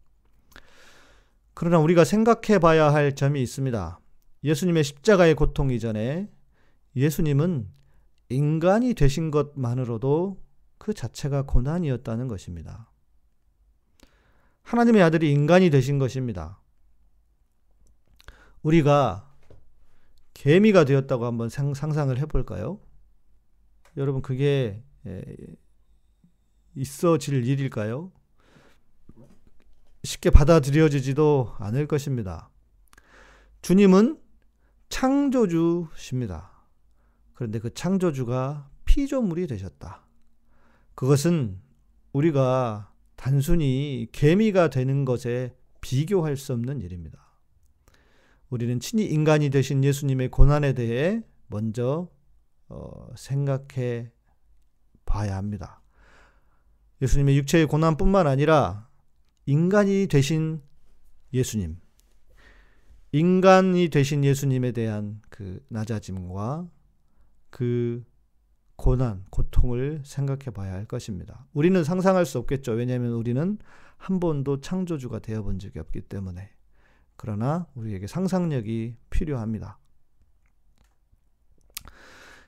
그러나 1.53 1.79
우리가 1.79 2.05
생각해 2.05 2.59
봐야 2.59 2.93
할 2.93 3.15
점이 3.15 3.41
있습니다. 3.41 3.99
예수님의 4.43 4.83
십자가의 4.83 5.35
고통 5.35 5.69
이전에 5.69 6.29
예수님은 6.95 7.67
인간이 8.29 8.93
되신 8.93 9.31
것만으로도 9.31 10.41
그 10.77 10.93
자체가 10.93 11.43
고난이었다는 11.43 12.27
것입니다. 12.27 12.88
하나님의 14.63 15.01
아들이 15.01 15.31
인간이 15.31 15.69
되신 15.69 15.99
것입니다. 15.99 16.59
우리가 18.61 19.35
개미가 20.33 20.85
되었다고 20.85 21.25
한번 21.25 21.49
상상을 21.49 22.17
해볼까요? 22.17 22.79
여러분, 23.97 24.21
그게 24.21 24.83
있어질 26.75 27.45
일일까요? 27.45 28.11
쉽게 30.03 30.29
받아들여지지도 30.29 31.55
않을 31.57 31.87
것입니다. 31.87 32.49
주님은 33.61 34.21
창조주십니다. 34.87 36.51
그런데 37.33 37.59
그 37.59 37.73
창조주가 37.73 38.69
피조물이 38.85 39.47
되셨다. 39.47 40.05
그것은 40.95 41.61
우리가 42.13 42.88
단순히 43.19 44.07
개미가 44.13 44.69
되는 44.69 45.03
것에 45.03 45.53
비교할 45.81 46.37
수 46.37 46.53
없는 46.53 46.79
일입니다. 46.79 47.19
우리는 48.49 48.79
친히 48.79 49.07
인간이 49.07 49.49
되신 49.49 49.83
예수님의 49.83 50.29
고난에 50.29 50.71
대해 50.71 51.21
먼저 51.47 52.09
어, 52.69 53.09
생각해 53.17 54.09
봐야 55.05 55.35
합니다. 55.35 55.81
예수님의 57.01 57.37
육체의 57.39 57.65
고난뿐만 57.67 58.25
아니라 58.25 58.87
인간이 59.45 60.07
되신 60.07 60.61
예수님, 61.33 61.77
인간이 63.11 63.89
되신 63.89 64.23
예수님에 64.23 64.71
대한 64.71 65.21
그 65.29 65.61
낮아짐과 65.67 66.69
그 67.49 68.05
고난, 68.79 69.25
고통을 69.29 70.01
생각해 70.05 70.51
봐야 70.53 70.71
할 70.71 70.85
것입니다. 70.85 71.45
우리는 71.51 71.83
상상할 71.83 72.25
수 72.25 72.37
없겠죠. 72.37 72.71
왜냐하면 72.71 73.11
우리는 73.11 73.57
한 73.97 74.21
번도 74.21 74.61
창조주가 74.61 75.19
되어 75.19 75.43
본 75.43 75.59
적이 75.59 75.79
없기 75.79 75.99
때문에. 76.01 76.49
그러나 77.17 77.67
우리에게 77.75 78.07
상상력이 78.07 78.95
필요합니다. 79.09 79.79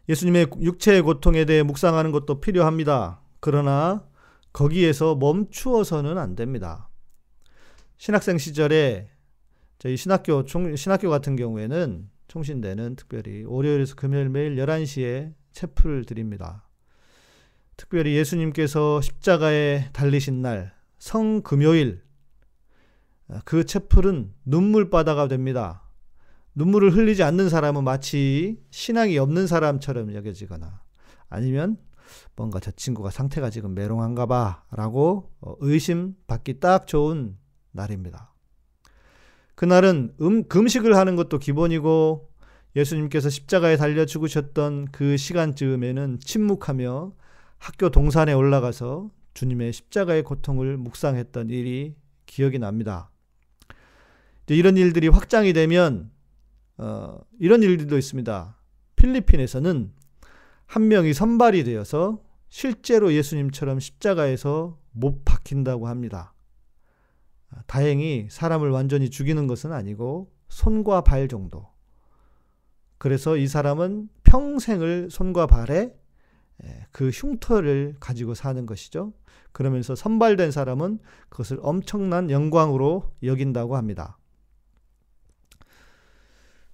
예수님의 0.08 0.48
육체의 0.62 1.02
고통에 1.02 1.44
대해 1.44 1.64
묵상하는 1.64 2.14
것도 2.14 2.40
필요합니다. 2.40 3.20
그러나 3.42 4.08
거기에서 4.54 5.16
멈추어서는 5.16 6.18
안 6.18 6.38
됩니다. 6.38 6.90
신학생 7.98 8.38
시절에 8.38 9.10
저희 9.80 9.98
신학교 9.98 10.46
총, 10.46 10.78
신학교 10.78 11.10
같은 11.10 11.36
경우에는 11.36 12.10
총신대는 12.30 12.96
특별히 12.96 13.44
월요일에서 13.44 13.96
금요일 13.96 14.30
매일 14.30 14.56
11시에 14.56 15.41
체프를 15.52 16.06
드립니다. 16.06 16.68
특별히 17.78 18.16
예수님께서 18.16 19.02
십자가에 19.02 19.90
달리신 19.94 20.42
날 20.42 20.74
성금요일 21.00 22.04
그 23.46 23.66
채플은 23.66 24.34
눈물바다가 24.46 25.28
됩니다. 25.28 25.84
눈물을 26.54 26.94
흘리지 26.94 27.24
않는 27.24 27.50
사람은 27.50 27.84
마치 27.84 28.62
신앙이 28.72 29.18
없는 29.18 29.48
사람처럼 29.48 30.14
여겨지거나 30.14 30.82
아니면 31.30 31.78
뭔가 32.36 32.60
저 32.60 32.72
친구가 32.72 33.10
상태가 33.10 33.50
지금 33.50 33.74
메롱한가 33.74 34.26
봐 34.26 34.64
라고 34.72 35.32
어, 35.40 35.56
의심받기 35.60 36.60
딱 36.60 36.88
좋은 36.88 37.38
날입니다. 37.72 38.34
그날은 39.56 40.14
음, 40.22 40.48
금식을 40.48 40.96
하는 40.98 41.16
것도 41.16 41.40
기본이고 41.40 42.31
예수님께서 42.76 43.30
십자가에 43.30 43.78
달려 43.78 44.06
죽으셨던 44.06 44.88
그 44.92 45.18
시간쯤에는 45.18 46.20
침묵하며 46.20 47.14
학교 47.58 47.90
동산에 47.90 48.34
올라가서 48.34 49.10
주님의 49.34 49.74
십자가의 49.74 50.24
고통을 50.24 50.78
묵상했던 50.78 51.50
일이 51.50 51.96
기억이 52.26 52.60
납니다. 52.60 53.12
이런 54.48 54.78
일들이 54.78 55.08
확장이 55.08 55.54
되면 55.54 56.12
어, 56.78 57.20
이런 57.40 57.62
일들도 57.64 57.98
있습니다. 57.98 58.58
필리핀에서는 58.96 59.92
한 60.66 60.88
명이 60.88 61.14
선발이 61.14 61.64
되어서 61.64 62.22
실제로 62.50 63.14
예수님처럼 63.14 63.80
십자가에서 63.80 64.80
못 64.92 65.24
박힌다고 65.24 65.88
합니다. 65.88 66.34
아, 67.50 67.62
다행히 67.68 68.28
사람을 68.30 68.70
완전히 68.72 69.10
죽이는 69.10 69.48
것은 69.48 69.72
아니고 69.72 70.34
손과 70.50 71.02
발 71.02 71.28
정도. 71.28 71.71
그래서 73.02 73.36
이 73.36 73.48
사람은 73.48 74.10
평생을 74.24 75.10
손과 75.10 75.48
발에 75.48 75.96
그 76.92 77.10
흉터를 77.10 77.96
가지고 78.00 78.36
사는 78.36 78.64
것이죠. 78.68 79.14
그러면서 79.52 79.96
선발된 79.96 80.52
사람은 80.52 81.00
그것을 81.30 81.58
엄청난 81.64 82.30
영광으로 82.30 83.12
여긴다고 83.24 83.76
합니다. 83.76 84.20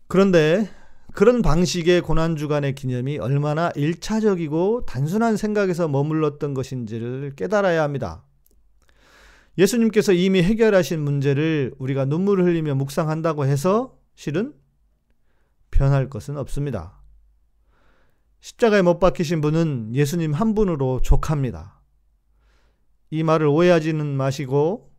그런데 0.10 0.68
그런 1.14 1.42
방식의 1.42 2.02
고난주간의 2.02 2.76
기념이 2.76 3.20
얼마나 3.20 3.72
일차적이고 3.78 4.86
단순한 4.86 5.38
생각에서 5.38 5.88
머물렀던 5.88 6.54
것인지를 6.54 7.36
깨달아야 7.38 7.82
합니다. 7.84 8.26
예수님께서 9.58 10.12
이미 10.12 10.44
해결하신 10.44 11.00
문제를 11.00 11.74
우리가 11.78 12.04
눈물을 12.04 12.44
흘리며 12.44 12.76
묵상한다고 12.76 13.46
해서 13.46 13.98
실은 14.16 14.54
변할 15.78 16.10
것은 16.10 16.38
없습니다. 16.38 17.04
십자가에 18.40 18.82
못 18.82 18.98
박히신 18.98 19.42
분은 19.42 19.94
예수님 19.94 20.34
한 20.34 20.56
분으로 20.56 21.02
족합니다. 21.04 21.84
이 23.12 23.22
말을 23.22 23.46
오해하지는 23.46 24.18
마시고 24.18 24.92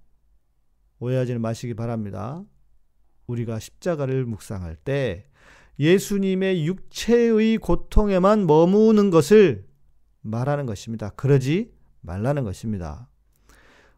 오해하지는 1.01 1.41
마시기 1.41 1.75
바랍니다. 1.75 2.45
우리가 3.27 3.59
십자가를 3.59 4.25
묵상할 4.25 4.77
때 4.77 5.27
예수님의 5.81 6.65
육체의 6.65 7.59
고통에만 7.59 8.47
머무는 8.47 9.11
것을 9.11 9.67
말하는 10.21 10.65
것입니다. 10.65 11.11
그러지 11.11 11.73
말라는 12.03 12.45
것입니다. 12.45 13.09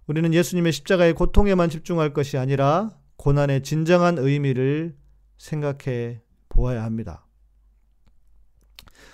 우리는 0.06 0.32
예수님의 0.32 0.72
십자가의 0.72 1.12
고통에만 1.12 1.68
집중할 1.68 2.14
것이 2.14 2.38
아니라 2.38 2.96
고난의 3.16 3.64
진정한 3.64 4.16
의미를 4.16 4.96
생각해 5.36 6.22
보아야 6.50 6.84
합니다. 6.84 7.26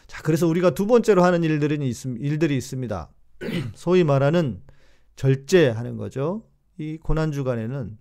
자, 0.09 0.23
그래서 0.23 0.49
우리가 0.49 0.71
두 0.71 0.87
번째로 0.87 1.23
하는 1.23 1.45
일들은 1.45 1.81
일들이 1.83 2.57
있습니다. 2.57 3.11
소위 3.75 4.03
말하는 4.03 4.63
절제하는 5.15 5.97
거죠. 5.97 6.49
이 6.79 6.99
고난 6.99 7.31
주간에는 7.33 7.97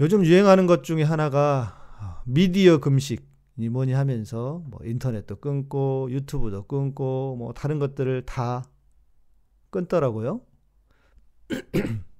요즘 0.00 0.24
유행하는 0.24 0.66
것 0.66 0.84
중에 0.84 1.02
하나가 1.02 2.22
미디어 2.24 2.78
금식이 2.78 3.68
뭐니 3.70 3.92
하면서 3.92 4.62
뭐 4.66 4.80
인터넷도 4.84 5.36
끊고 5.36 6.08
유튜브도 6.10 6.66
끊고 6.66 7.36
뭐 7.36 7.52
다른 7.52 7.78
것들을 7.78 8.24
다 8.26 8.64
끊더라고요. 9.70 10.40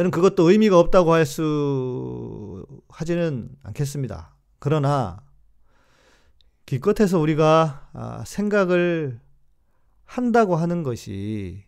저는 0.00 0.10
그것도 0.10 0.50
의미가 0.50 0.78
없다고 0.78 1.12
할 1.12 1.26
수 1.26 2.66
하지는 2.88 3.50
않겠습니다. 3.62 4.34
그러나 4.58 5.22
기껏해서 6.64 7.18
우리가 7.18 7.90
아, 7.92 8.24
생각을 8.26 9.20
한다고 10.06 10.56
하는 10.56 10.82
것이 10.82 11.64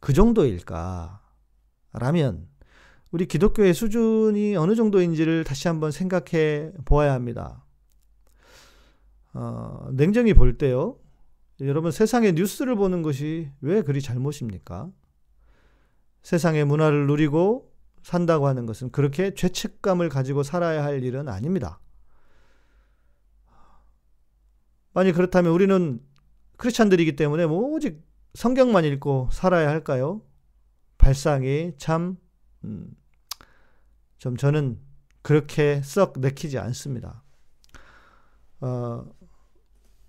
그 0.00 0.14
정도일까? 0.14 1.20
라면 1.92 2.48
우리 3.10 3.26
기독교의 3.26 3.74
수준이 3.74 4.56
어느 4.56 4.74
정도인지를 4.74 5.44
다시 5.44 5.68
한번 5.68 5.90
생각해 5.90 6.72
보아야 6.86 7.12
합니다. 7.12 7.62
어, 9.34 9.90
냉정히 9.92 10.32
볼 10.32 10.56
때요. 10.56 10.96
여러분 11.60 11.90
세상의 11.90 12.32
뉴스를 12.32 12.74
보는 12.74 13.02
것이 13.02 13.50
왜 13.60 13.82
그리 13.82 14.00
잘못입니까? 14.00 14.90
세상의 16.26 16.64
문화를 16.64 17.06
누리고 17.06 17.72
산다고 18.02 18.48
하는 18.48 18.66
것은 18.66 18.90
그렇게 18.90 19.32
죄책감을 19.32 20.08
가지고 20.08 20.42
살아야 20.42 20.82
할 20.82 21.04
일은 21.04 21.28
아닙니다. 21.28 21.78
만약 24.92 25.12
그렇다면 25.12 25.52
우리는 25.52 26.00
크리스찬들이기 26.56 27.14
때문에 27.14 27.46
뭐 27.46 27.68
오직 27.68 28.04
성경만 28.34 28.84
읽고 28.86 29.28
살아야 29.30 29.68
할까요? 29.68 30.20
발상이 30.98 31.74
참, 31.78 32.16
음, 32.64 32.90
좀 34.18 34.36
저는 34.36 34.80
그렇게 35.22 35.80
썩 35.84 36.18
내키지 36.18 36.58
않습니다. 36.58 37.22
어, 38.62 39.04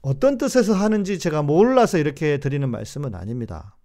어떤 0.01 0.39
뜻에서 0.39 0.73
하는지 0.73 1.19
제가 1.19 1.43
몰라서 1.43 1.99
이렇게 1.99 2.39
드리는 2.39 2.67
말씀은 2.67 3.13
아닙니다. 3.13 3.76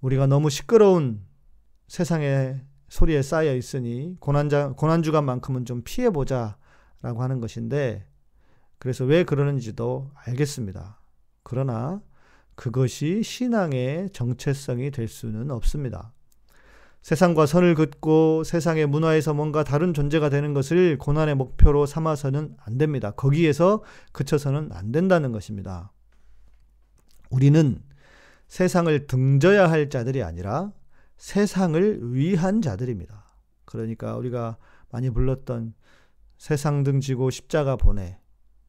우리가 0.00 0.26
너무 0.26 0.50
시끄러운 0.50 1.22
세상의 1.88 2.60
소리에 2.88 3.22
쌓여 3.22 3.54
있으니 3.54 4.16
고난자, 4.18 4.72
고난주간만큼은 4.76 5.64
좀 5.64 5.82
피해보자 5.84 6.56
라고 7.02 7.22
하는 7.22 7.40
것인데 7.40 8.06
그래서 8.78 9.04
왜 9.04 9.24
그러는지도 9.24 10.10
알겠습니다. 10.14 11.00
그러나 11.42 12.02
그것이 12.54 13.22
신앙의 13.22 14.10
정체성이 14.10 14.90
될 14.90 15.08
수는 15.08 15.50
없습니다. 15.50 16.12
세상과 17.02 17.46
선을 17.46 17.74
긋고 17.74 18.44
세상의 18.44 18.86
문화에서 18.86 19.32
뭔가 19.32 19.64
다른 19.64 19.94
존재가 19.94 20.28
되는 20.28 20.52
것을 20.52 20.98
고난의 20.98 21.34
목표로 21.34 21.86
삼아서는 21.86 22.56
안 22.58 22.76
됩니다. 22.76 23.12
거기에서 23.12 23.82
그쳐서는 24.12 24.70
안 24.72 24.92
된다는 24.92 25.32
것입니다. 25.32 25.92
우리는 27.30 27.82
세상을 28.50 29.06
등져야 29.06 29.70
할 29.70 29.88
자들이 29.88 30.24
아니라 30.24 30.72
세상을 31.18 32.12
위한 32.14 32.60
자들입니다. 32.60 33.24
그러니까 33.64 34.16
우리가 34.16 34.56
많이 34.90 35.08
불렀던 35.08 35.72
세상 36.36 36.82
등지고 36.82 37.30
십자가 37.30 37.76
보내 37.76 38.18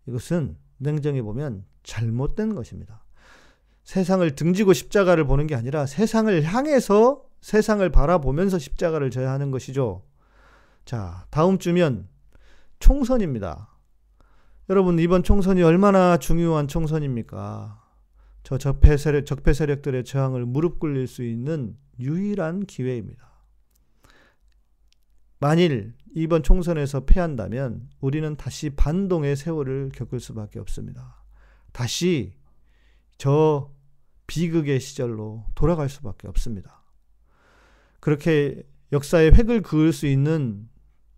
이것은 0.07 0.55
냉정히 0.77 1.23
보면 1.23 1.65
잘못된 1.81 2.53
것입니다. 2.53 3.03
세상을 3.83 4.35
등지고 4.35 4.73
십자가를 4.73 5.25
보는 5.25 5.47
게 5.47 5.55
아니라 5.55 5.87
세상을 5.87 6.43
향해서 6.43 7.23
세상을 7.41 7.89
바라보면서 7.89 8.59
십자가를 8.59 9.09
져야 9.09 9.31
하는 9.31 9.49
것이죠. 9.49 10.03
자, 10.85 11.25
다음 11.31 11.57
주면 11.57 12.07
총선입니다. 12.77 13.67
여러분, 14.69 14.99
이번 14.99 15.23
총선이 15.23 15.63
얼마나 15.63 16.17
중요한 16.17 16.67
총선입니까? 16.67 17.80
저 18.51 18.57
적폐 18.57 18.97
세력, 18.97 19.25
적폐 19.25 19.53
세력들의 19.53 20.03
저항을 20.03 20.45
무릎 20.45 20.79
꿇릴 20.79 21.07
수 21.07 21.23
있는 21.23 21.77
유일한 22.01 22.65
기회입니다. 22.65 23.31
만일 25.39 25.93
이번 26.13 26.43
총선에서 26.43 27.05
패한다면 27.05 27.89
우리는 28.01 28.35
다시 28.35 28.71
반동의 28.71 29.37
세월을 29.37 29.91
겪을 29.95 30.19
수밖에 30.19 30.59
없습니다. 30.59 31.23
다시 31.71 32.33
저 33.17 33.71
비극의 34.27 34.81
시절로 34.81 35.45
돌아갈 35.55 35.87
수밖에 35.87 36.27
없습니다. 36.27 36.83
그렇게 38.01 38.63
역사의 38.91 39.33
획을 39.33 39.61
그을 39.61 39.93
수 39.93 40.07
있는 40.07 40.67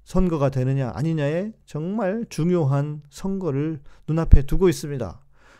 선거가 0.03 0.51
되느냐 0.51 0.91
아니냐에 0.93 1.53
정말 1.65 2.27
중요한 2.29 3.01
선거를 3.09 3.81
눈앞에 4.07 4.43
두고 4.43 4.69
있습니다. 4.69 5.19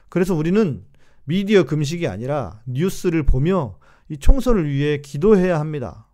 그래서 0.10 0.36
우리는 0.36 0.86
미디어 1.26 1.64
금식이 1.64 2.08
아니라 2.08 2.62
뉴스를 2.66 3.24
보며 3.24 3.80
이 4.10 4.18
총선을 4.18 4.70
위해 4.70 5.00
기도해야 5.00 5.60
합니다. 5.60 6.08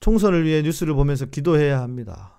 총선을 0.00 0.44
위해 0.44 0.62
뉴스를 0.62 0.94
보면서 0.94 1.26
기도해야 1.26 1.80
합니다. 1.80 2.32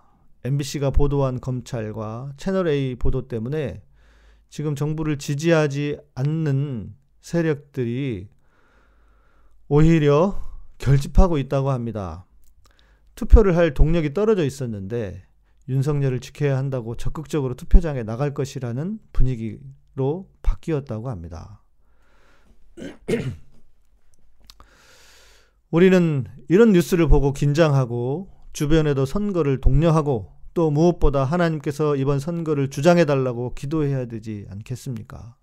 MBC가 0.44 0.92
보도한 0.92 1.40
검찰과 1.40 2.34
채널A 2.38 2.96
보도 2.96 3.28
때문에 3.28 3.82
지금 4.50 4.76
정부를 4.76 5.18
지지하지 5.18 5.98
않는 6.14 6.96
세력들이 7.22 8.30
오히려 9.68 10.40
결집하고 10.78 11.40
있다고 11.40 11.72
합니다. 11.72 12.26
투표를 13.16 13.56
할 13.56 13.74
동력이 13.74 14.14
떨어져 14.14 14.46
있었는데 14.46 15.25
윤석열을 15.68 16.20
지켜야 16.20 16.58
한다고 16.58 16.96
적극적으로 16.96 17.56
투표장에 17.56 18.04
나갈 18.04 18.34
것이라는 18.34 19.00
분위기로 19.14 20.30
바뀌었다고 20.42 21.10
합니다. 21.10 21.64
우리는 25.72 26.26
이런 26.48 26.72
뉴스를 26.72 27.08
보고 27.08 27.34
긴장하고 27.34 28.30
주변에도 28.54 29.06
선거를 29.06 29.60
독려하고 29.60 30.32
또 30.54 30.72
무엇보다 30.72 31.26
하나님께서 31.26 31.96
이번 31.98 32.20
선거를 32.20 32.70
주장해달라고 32.70 33.54
기도해야 33.56 34.06
되지 34.06 34.46
않겠습니까? 34.50 35.36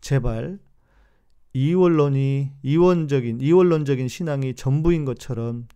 제발 0.00 0.58
이원론이 1.52 2.52
이원적인 2.62 3.40
이원론적인 3.40 4.08
신앙이 4.08 4.54
전부인 4.54 5.04
것처럼 5.04 5.68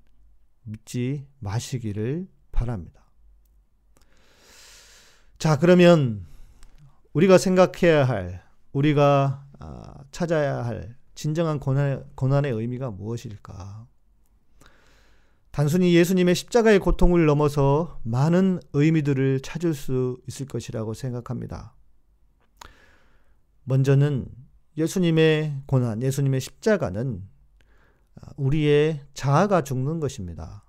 믿지 0.62 1.26
마시기를 1.40 2.28
바랍니다. 2.52 3.01
자, 5.42 5.58
그러면 5.58 6.24
우리가 7.14 7.36
생각해야 7.36 8.04
할 8.04 8.44
우리가 8.72 9.44
아, 9.58 9.94
찾아야 10.12 10.64
할 10.64 10.94
진정한 11.16 11.58
고난, 11.58 12.04
고난의 12.14 12.52
의미가 12.52 12.92
무엇일까? 12.92 13.88
단순히 15.50 15.96
예수님의 15.96 16.36
십자가의 16.36 16.78
고통을 16.78 17.26
넘어서 17.26 17.98
많은 18.04 18.60
의미들을 18.72 19.40
찾을 19.40 19.74
수 19.74 20.20
있을 20.28 20.46
것이라고 20.46 20.94
생각합니다. 20.94 21.74
먼저는 23.64 24.28
예수님의 24.76 25.62
고난, 25.66 26.02
예수님의 26.02 26.40
십자가는 26.40 27.20
우리의 28.36 29.00
자아가 29.12 29.64
죽는 29.64 29.98
것입니다. 29.98 30.62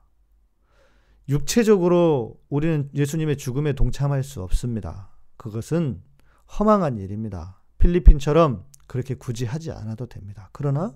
육체적으로 1.29 2.39
우리는 2.49 2.89
예수님의 2.93 3.37
죽음에 3.37 3.73
동참할 3.73 4.23
수 4.23 4.41
없습니다. 4.43 5.09
그것은 5.37 6.01
허망한 6.59 6.97
일입니다. 6.97 7.61
필리핀처럼 7.77 8.65
그렇게 8.87 9.15
굳이 9.15 9.45
하지 9.45 9.71
않아도 9.71 10.07
됩니다. 10.07 10.49
그러나 10.51 10.95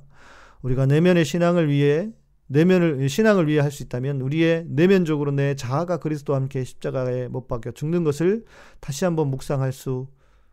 우리가 0.62 0.86
내면의 0.86 1.26
신앙을 1.26 1.70
위해 1.70 2.12
내면을 2.48 3.10
신앙을 3.10 3.48
위해 3.48 3.60
할 3.60 3.72
수 3.72 3.84
있다면 3.84 4.22
우리의 4.22 4.66
내면적으로 4.70 5.32
내 5.32 5.56
자아가 5.56 5.98
그리스도와 5.98 6.40
함께 6.40 6.64
십자가에 6.64 7.28
못 7.28 7.48
박혀 7.48 7.72
죽는 7.72 8.04
것을 8.04 8.46
다시 8.80 9.06
한번 9.06 9.28
묵상할 9.30 9.74
수 9.74 10.08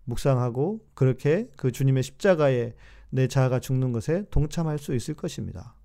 묵상하고 0.04 0.84
그렇게 0.94 1.48
그 1.56 1.70
주님의 1.70 2.02
십자가에 2.02 2.74
내 3.10 3.28
자아가 3.28 3.60
죽는 3.60 3.92
것에 3.92 4.24
동참할 4.30 4.78
수 4.78 4.94
있을 4.94 5.14
것입니다. 5.14 5.76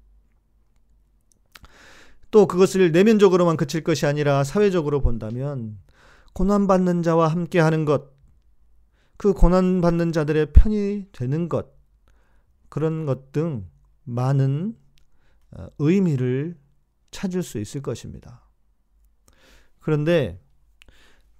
또 2.31 2.47
그것을 2.47 2.91
내면적으로만 2.91 3.57
그칠 3.57 3.83
것이 3.83 4.05
아니라 4.05 4.43
사회적으로 4.43 5.01
본다면 5.01 5.77
고난받는 6.33 7.03
자와 7.03 7.27
함께 7.27 7.59
하는 7.59 7.85
것, 7.85 8.11
그 9.17 9.33
고난받는 9.33 10.11
자들의 10.11 10.53
편이 10.53 11.07
되는 11.11 11.49
것, 11.49 11.67
그런 12.69 13.05
것 13.05 13.31
등 13.31 13.67
많은 14.09 14.75
어, 15.51 15.67
의미를 15.79 16.57
찾을 17.11 17.43
수 17.43 17.59
있을 17.59 17.81
것입니다. 17.81 18.43
그런데 19.79 20.39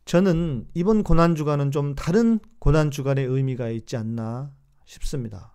저는 0.05 0.67
이번 0.73 1.03
고난주간은 1.03 1.71
좀 1.71 1.93
다른 1.93 2.39
고난주간의 2.59 3.25
의미가 3.25 3.69
있지 3.69 3.95
않나 3.97 4.51
싶습니다. 4.85 5.53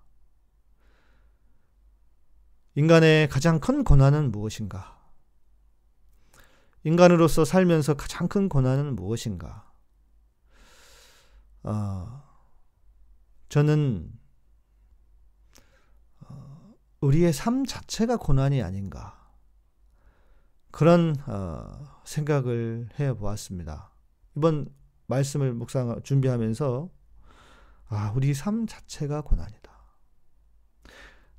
인간의 2.76 3.28
가장 3.28 3.58
큰 3.58 3.82
고난은 3.82 4.30
무엇인가? 4.30 4.93
인간으로서 6.84 7.44
살면서 7.44 7.94
가장 7.94 8.28
큰 8.28 8.48
고난은 8.48 8.94
무엇인가? 8.94 9.72
어, 11.62 12.22
저는 13.48 14.12
어, 16.20 16.74
우리의 17.00 17.32
삶 17.32 17.64
자체가 17.64 18.18
고난이 18.18 18.62
아닌가 18.62 19.30
그런 20.70 21.16
어, 21.26 22.00
생각을 22.04 22.90
해 23.00 23.14
보았습니다. 23.14 23.90
이번 24.36 24.66
말씀을 25.06 25.54
묵상 25.54 26.02
준비하면서 26.02 26.90
아 27.88 28.12
우리 28.14 28.34
삶 28.34 28.66
자체가 28.66 29.22
고난이다. 29.22 29.72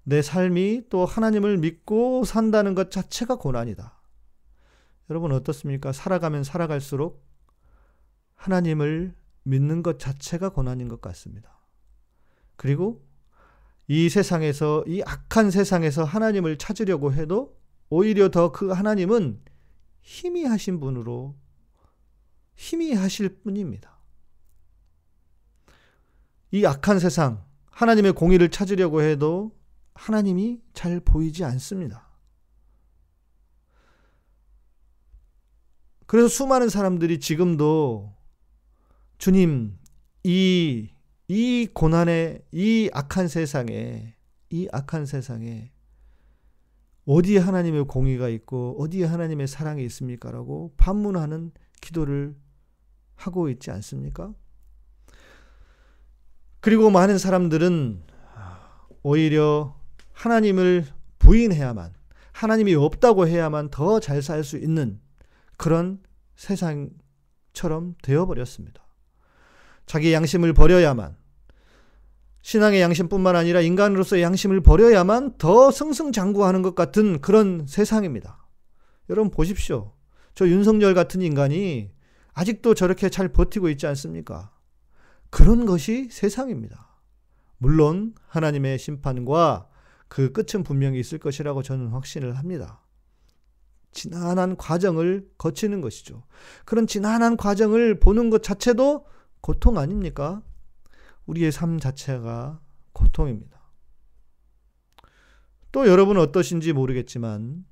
내 0.03 0.21
삶이 0.21 0.83
또 0.89 1.05
하나님을 1.05 1.57
믿고 1.57 2.23
산다는 2.23 2.73
것 2.73 2.89
자체가 2.89 3.35
고난이다. 3.35 3.99
여러분 5.09 5.31
어떻습니까? 5.31 5.91
살아가면 5.91 6.43
살아갈수록 6.43 7.23
하나님을 8.35 9.15
믿는 9.43 9.83
것 9.83 9.99
자체가 9.99 10.49
고난인 10.49 10.87
것 10.87 11.01
같습니다. 11.01 11.59
그리고 12.55 13.05
이 13.87 14.09
세상에서, 14.09 14.83
이 14.87 15.03
악한 15.05 15.51
세상에서 15.51 16.03
하나님을 16.03 16.57
찾으려고 16.57 17.13
해도 17.13 17.55
오히려 17.89 18.29
더 18.29 18.51
그 18.51 18.71
하나님은 18.71 19.41
희미하신 20.01 20.79
분으로 20.79 21.35
희미하실 22.55 23.41
뿐입니다. 23.43 23.99
이 26.51 26.65
악한 26.65 26.99
세상, 26.99 27.43
하나님의 27.69 28.13
공의를 28.13 28.49
찾으려고 28.49 29.01
해도 29.01 29.55
하나님이 29.93 30.61
잘 30.73 30.99
보이지 30.99 31.43
않습니다. 31.43 32.04
그래서 36.15 36.29
수많은 36.29 36.69
사람들이 36.69 37.19
지금도 37.19 38.13
주님, 39.17 39.77
이, 40.23 40.89
이 41.27 41.67
고난의, 41.73 42.41
이 42.53 42.89
악한 42.93 43.27
세상에, 43.27 44.15
이 44.49 44.69
악한 44.71 45.07
세상에 45.07 45.73
어디에 47.05 47.39
하나님의 47.39 47.83
공의가 47.87 48.29
있고 48.29 48.77
어디에 48.79 49.03
하나님의 49.03 49.49
사랑이 49.49 49.83
있습니까? 49.87 50.31
라고 50.31 50.73
반문하는 50.77 51.51
기도를 51.81 52.33
하고 53.15 53.49
있지 53.49 53.69
않습니까? 53.71 54.33
그리고 56.61 56.91
많은 56.91 57.17
사람들은 57.17 58.03
오히려 59.03 59.77
하나님을 60.13 60.85
부인해야만, 61.19 61.93
하나님이 62.31 62.75
없다고 62.75 63.27
해야만 63.27 63.69
더 63.69 63.99
잘 63.99 64.19
살 64.21 64.45
수 64.45 64.57
있는 64.57 65.03
그런 65.57 65.99
세상처럼 66.35 67.95
되어버렸습니다. 68.01 68.85
자기 69.85 70.13
양심을 70.13 70.53
버려야만 70.53 71.15
신앙의 72.41 72.81
양심뿐만 72.81 73.35
아니라 73.35 73.61
인간으로서의 73.61 74.21
양심을 74.21 74.61
버려야만 74.61 75.37
더 75.37 75.71
승승장구하는 75.71 76.61
것 76.61 76.75
같은 76.75 77.19
그런 77.19 77.65
세상입니다. 77.67 78.45
여러분 79.09 79.31
보십시오. 79.31 79.93
저 80.35 80.47
윤석열 80.47 80.93
같은 80.93 81.21
인간이 81.21 81.91
아직도 82.33 82.75
저렇게 82.75 83.09
잘 83.09 83.29
버티고 83.29 83.69
있지 83.69 83.87
않습니까? 83.87 84.51
그런 85.29 85.65
것이 85.65 86.09
세상입니다. 86.11 86.99
물론 87.57 88.13
하나님의 88.27 88.77
심판과 88.77 89.67
그 90.07 90.31
끝은 90.31 90.63
분명히 90.63 90.99
있을 90.99 91.17
것이라고 91.17 91.63
저는 91.63 91.87
확신을 91.87 92.37
합니다. 92.37 92.84
지난한 93.95 94.57
과정을 94.57 95.27
거치는 95.39 95.81
것이죠. 95.81 96.23
그런 96.65 96.85
지난한 96.85 97.37
과정을 97.37 97.99
보는 97.99 98.29
것 98.29 98.43
자체도 98.43 99.07
고통 99.41 99.79
아닙니까? 99.79 100.43
우리의 101.25 101.51
삶 101.51 101.79
자체가 101.79 102.59
고통입니다. 102.91 103.55
또 105.71 105.87
여러분 105.87 106.17
어떠신지 106.17 106.73
모르겠지만 106.73 107.65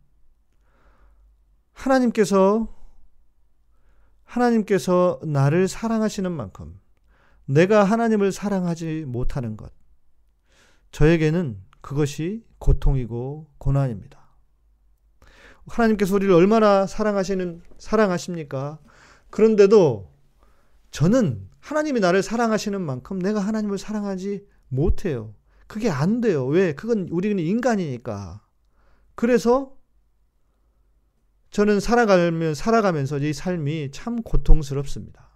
하나님께서 1.73 2.73
하나님께서 4.23 5.19
나를 5.23 5.67
사랑하시는 5.67 6.31
만큼 6.31 6.79
내가 7.45 7.83
하나님을 7.83 8.31
사랑하지 8.31 9.05
못하는 9.05 9.57
것 9.57 9.71
저에게는 10.91 11.61
그것이 11.81 12.45
고통이고 12.59 13.51
고난입니다. 13.57 14.22
하나님께서 15.67 16.15
우리를 16.15 16.33
얼마나 16.33 16.85
사랑하시는 16.85 17.61
사랑하십니까? 17.77 18.79
그런데도 19.29 20.11
저는 20.91 21.49
하나님이 21.59 21.99
나를 21.99 22.21
사랑하시는 22.21 22.79
만큼 22.81 23.19
내가 23.19 23.39
하나님을 23.39 23.77
사랑하지 23.77 24.45
못해요. 24.67 25.33
그게 25.67 25.89
안 25.89 26.21
돼요. 26.21 26.45
왜? 26.45 26.73
그건 26.73 27.07
우리는 27.09 27.41
인간이니까. 27.41 28.45
그래서 29.15 29.75
저는 31.51 31.79
살아가면 31.79 32.55
살아가면서 32.55 33.19
이 33.19 33.31
삶이 33.31 33.91
참 33.91 34.21
고통스럽습니다. 34.21 35.29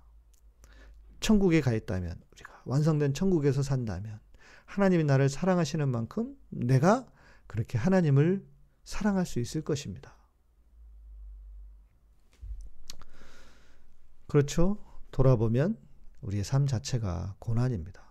천국에 1.19 1.61
가 1.61 1.73
있다면 1.73 2.15
우리가 2.33 2.61
완성된 2.65 3.13
천국에서 3.13 3.63
산다면 3.63 4.19
하나님이 4.65 5.05
나를 5.05 5.29
사랑하시는 5.29 5.87
만큼 5.87 6.35
내가 6.49 7.07
그렇게 7.47 7.77
하나님을 7.77 8.45
사랑할 8.83 9.25
수 9.25 9.39
있을 9.39 9.61
것입니다. 9.61 10.16
그렇죠? 14.27 14.77
돌아보면 15.11 15.77
우리의 16.21 16.43
삶 16.43 16.67
자체가 16.67 17.35
고난입니다. 17.39 18.01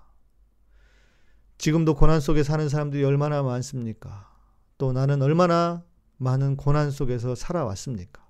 지금도 1.59 1.95
고난 1.95 2.21
속에 2.21 2.43
사는 2.43 2.69
사람들이 2.69 3.05
얼마나 3.05 3.43
많습니까? 3.43 4.35
또 4.79 4.93
나는 4.93 5.23
얼마나 5.23 5.85
많은 6.19 6.57
고난 6.57 6.91
속에서 6.91 7.35
살아왔습니까? 7.35 8.25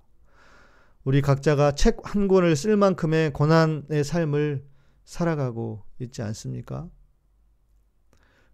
우리 1.03 1.21
각자가 1.21 1.71
책 1.71 1.99
한 2.03 2.27
권을 2.27 2.55
쓸 2.55 2.75
만큼의 2.75 3.31
고난의 3.33 4.03
삶을 4.03 4.65
살아가고 5.05 5.83
있지 5.99 6.21
않습니까? 6.21 6.89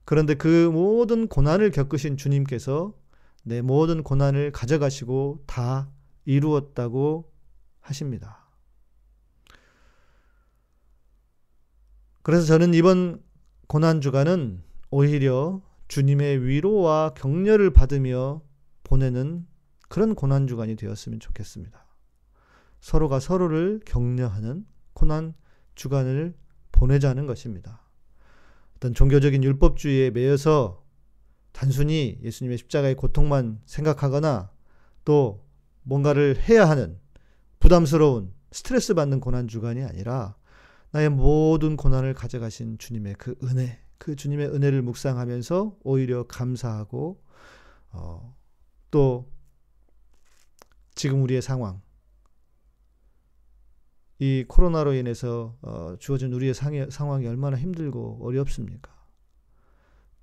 그런데 0.05 0.35
그 0.35 0.69
모든 0.71 1.27
고난을 1.27 1.71
겪으신 1.71 2.17
주님께서 2.17 2.95
내 3.43 3.61
모든 3.61 4.03
고난을 4.03 4.51
가져가시고 4.51 5.43
다 5.47 5.89
이루었다고 6.25 7.31
하십니다. 7.79 8.42
그래서 12.23 12.45
저는 12.45 12.73
이번 12.73 13.21
고난 13.67 13.99
주간은 13.99 14.63
오히려 14.89 15.61
주님의 15.89 16.45
위로와 16.45 17.13
격려를 17.15 17.71
받으며 17.71 18.41
보내는 18.83 19.45
그런 19.89 20.15
고난 20.15 20.47
주간이 20.47 20.77
되었으면 20.77 21.19
좋겠습니다. 21.19 21.85
서로가 22.79 23.19
서로를 23.19 23.81
격려하는 23.85 24.65
고난 24.93 25.33
주간을 25.75 26.33
보내자는 26.71 27.27
것입니다. 27.27 27.81
어떤 28.77 28.93
종교적인 28.93 29.43
율법주의에 29.43 30.11
매여서 30.11 30.81
단순히 31.51 32.19
예수님의 32.23 32.57
십자가의 32.57 32.95
고통만 32.95 33.59
생각하거나 33.65 34.49
또 35.03 35.45
뭔가를 35.83 36.37
해야 36.47 36.69
하는 36.69 36.97
부담스러운 37.59 38.33
스트레스 38.51 38.93
받는 38.93 39.19
고난 39.19 39.47
주간이 39.47 39.83
아니라 39.83 40.35
나의 40.93 41.09
모든 41.09 41.75
고난을 41.75 42.13
가져가신 42.13 42.77
주님의 42.77 43.15
그 43.17 43.35
은혜, 43.43 43.79
그 43.97 44.15
주님의 44.15 44.49
은혜를 44.49 44.83
묵상하면서 44.83 45.77
오히려 45.83 46.27
감사하고 46.27 47.19
어, 47.91 48.37
또 48.91 49.27
지금 50.93 51.23
우리의 51.23 51.41
상황, 51.41 51.81
이 54.19 54.45
코로나로 54.47 54.93
인해서 54.93 55.57
어, 55.63 55.95
주어진 55.99 56.31
우리의 56.31 56.53
상해, 56.53 56.87
상황이 56.91 57.25
얼마나 57.27 57.57
힘들고 57.57 58.19
어렵습니까? 58.21 58.93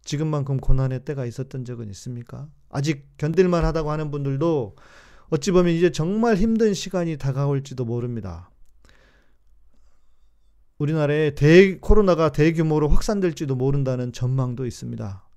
지금만큼 0.05 0.59
고난의 0.59 1.05
때가 1.05 1.27
있었던 1.27 1.65
적은 1.65 1.91
있습니까? 1.91 2.49
아직 2.69 3.09
견딜만 3.17 3.65
하다고 3.65 3.91
하는 3.91 4.13
분들도 4.13 4.77
어찌 5.31 5.51
보면 5.51 5.75
이제 5.75 5.91
정말 5.91 6.37
힘든 6.37 6.75
시간이 6.75 7.17
다가올지도 7.19 7.85
모릅니다. 7.85 8.50
우리나라에 10.81 11.35
대, 11.35 11.79
코로나가 11.79 12.33
대규모로 12.33 12.89
확산될지도 12.89 13.55
모른다는 13.55 14.13
전망도 14.13 14.65
있습니다. 14.65 15.29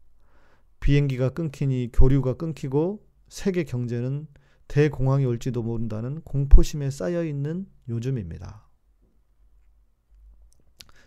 비행기가 0.80 1.32
끊기니 1.32 1.90
교류가 1.92 2.36
끊기고 2.36 3.06
세계 3.28 3.66
경제는 3.66 4.28
대공황이 4.70 5.26
올지도 5.26 5.62
모른다는 5.62 6.22
공포심에 6.22 6.92
쌓여 6.92 7.26
있는 7.26 7.66
요즘입니다. 7.90 8.70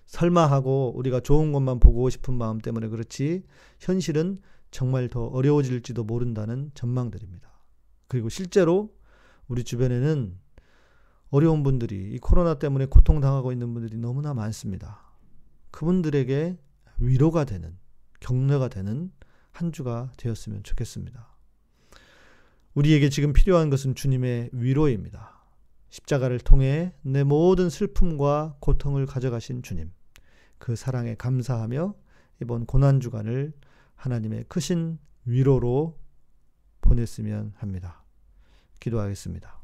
설마 0.05 0.45
하고 0.45 0.93
우리가 0.95 1.21
좋은 1.21 1.53
것만 1.53 1.81
보고 1.81 2.11
싶은 2.11 2.35
마음 2.35 2.59
때문에 2.59 2.89
그렇지 2.89 3.43
현실은 3.81 4.43
정말 4.71 5.09
더 5.09 5.25
어려워질지도 5.29 6.05
모른다는 6.05 6.73
전망들입니다. 6.75 7.51
그리고 8.07 8.29
실제로 8.29 8.95
우리 9.49 9.65
주변에는 9.65 10.39
어려운 11.37 11.63
분들이 11.63 12.15
이 12.15 12.19
코로나 12.19 12.59
때문에 12.59 12.87
고통당하고 12.87 13.53
있는 13.53 13.75
분들이 13.75 13.99
너무나 13.99 14.33
많습니다. 14.33 15.03
그분들에게 15.71 16.57
위로가 16.97 17.45
되는 17.45 17.77
격려가 18.21 18.69
되는 18.69 19.13
한 19.53 19.71
주가 19.71 20.11
되었으면 20.17 20.63
좋겠습니다. 20.63 21.29
우리에게 22.73 23.11
지금 23.11 23.35
필요한 23.35 23.69
것은 23.69 23.95
주님의 23.95 24.49
위로입니다. 24.55 25.45
십자가를 25.91 26.41
통해 26.41 26.95
내 27.03 27.23
모든 27.23 27.69
슬픔과 27.69 28.57
고통을 28.61 29.05
가져가신 29.05 29.63
주님, 29.63 29.93
그 30.57 30.75
사랑에 30.75 31.17
감사하며 31.17 31.95
이번 32.41 32.65
고난 32.65 32.99
주간을 32.99 33.53
하나님의 33.95 34.47
크신 34.49 34.99
위로로 35.27 35.99
보냈으면 36.81 37.53
합니다. 37.59 38.03
기도하겠습니다. 38.81 39.56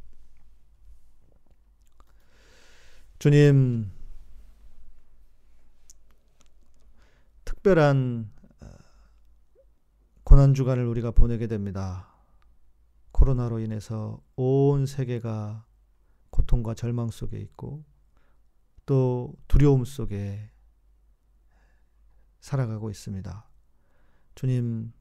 주님, 3.23 3.89
특별한 7.45 8.29
어, 8.61 8.67
고난 10.25 10.55
주간을 10.55 10.85
우리가 10.87 11.13
보내게 11.13 11.47
됩니다. 11.47 12.13
코로나로 13.13 13.61
인해서 13.61 14.21
온 14.35 14.87
세계가 14.87 15.65
고통과 16.31 16.75
절망 16.75 17.11
속에 17.13 17.39
있고 17.39 17.85
또 18.87 19.37
두려움 19.47 19.85
속에 19.85 20.51
살아가고 22.41 22.91
있습니다. 22.91 23.49
주님, 24.35 24.93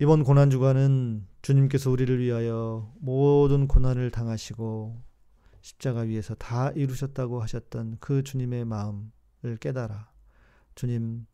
이번 0.00 0.22
고난 0.22 0.50
주간은 0.50 1.26
주님께서 1.40 1.90
우리를 1.90 2.20
위하여 2.20 2.92
모든 2.98 3.66
고난을 3.66 4.10
당하시고 4.10 5.13
십자가 5.64 6.00
위에서 6.02 6.34
다 6.34 6.70
이루셨다고 6.72 7.40
하셨던 7.40 7.96
그 7.98 8.22
주님의 8.22 8.66
마음을 8.66 9.56
깨달아 9.60 10.10
주님 10.74 11.26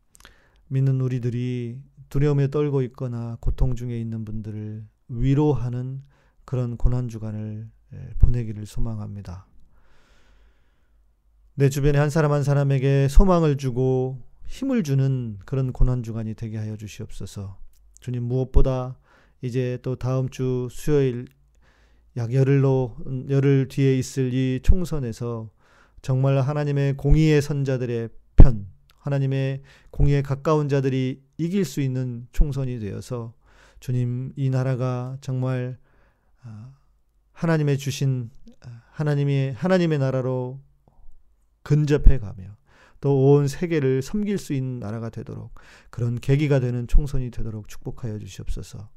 믿는 0.69 1.01
우리들이 1.01 1.81
두려움에 2.07 2.49
떨고 2.49 2.81
있거나 2.83 3.37
고통 3.41 3.75
중에 3.75 3.99
있는 3.99 4.23
분들을 4.23 4.87
위로하는 5.09 6.03
그런 6.45 6.77
고난 6.77 7.09
주간을 7.09 7.69
보내기를 8.19 8.65
소망합니다. 8.65 9.47
내 11.55 11.67
주변에 11.67 11.99
한 11.99 12.09
사람 12.09 12.31
한 12.31 12.43
사람에게 12.43 13.09
소망을 13.09 13.57
주고 13.57 14.21
힘을 14.45 14.83
주는 14.83 15.39
그런 15.45 15.73
고난 15.73 16.03
주간이 16.03 16.35
되게 16.35 16.57
하여 16.57 16.77
주시옵소서. 16.77 17.59
주님 17.99 18.23
무엇보다 18.23 18.97
이제 19.41 19.77
또 19.81 19.97
다음 19.97 20.29
주 20.29 20.69
수요일 20.71 21.27
약 22.17 22.33
열흘로 22.33 22.97
열흘 23.29 23.67
뒤에 23.67 23.97
있을 23.97 24.33
이 24.33 24.59
총선에서 24.63 25.49
정말 26.01 26.39
하나님의 26.39 26.97
공의의 26.97 27.41
선자들의 27.41 28.09
편, 28.35 28.67
하나님의 28.97 29.61
공의에 29.91 30.21
가까운 30.21 30.67
자들이 30.67 31.21
이길 31.37 31.63
수 31.65 31.81
있는 31.81 32.27
총선이 32.31 32.79
되어서 32.79 33.33
주님 33.79 34.33
이 34.35 34.49
나라가 34.49 35.17
정말 35.21 35.77
아, 36.43 36.73
하나님의 37.33 37.77
주신 37.77 38.29
아, 38.61 38.81
하나님의 38.91 39.53
하나님의 39.53 39.99
나라로 39.99 40.59
근접해 41.63 42.17
가며 42.19 42.57
또 43.01 43.15
온 43.15 43.47
세계를 43.47 44.01
섬길 44.01 44.37
수 44.37 44.53
있는 44.53 44.79
나라가 44.79 45.09
되도록 45.09 45.53
그런 45.89 46.19
계기가 46.19 46.59
되는 46.59 46.87
총선이 46.87 47.31
되도록 47.31 47.67
축복하여 47.67 48.19
주시옵소서. 48.19 48.89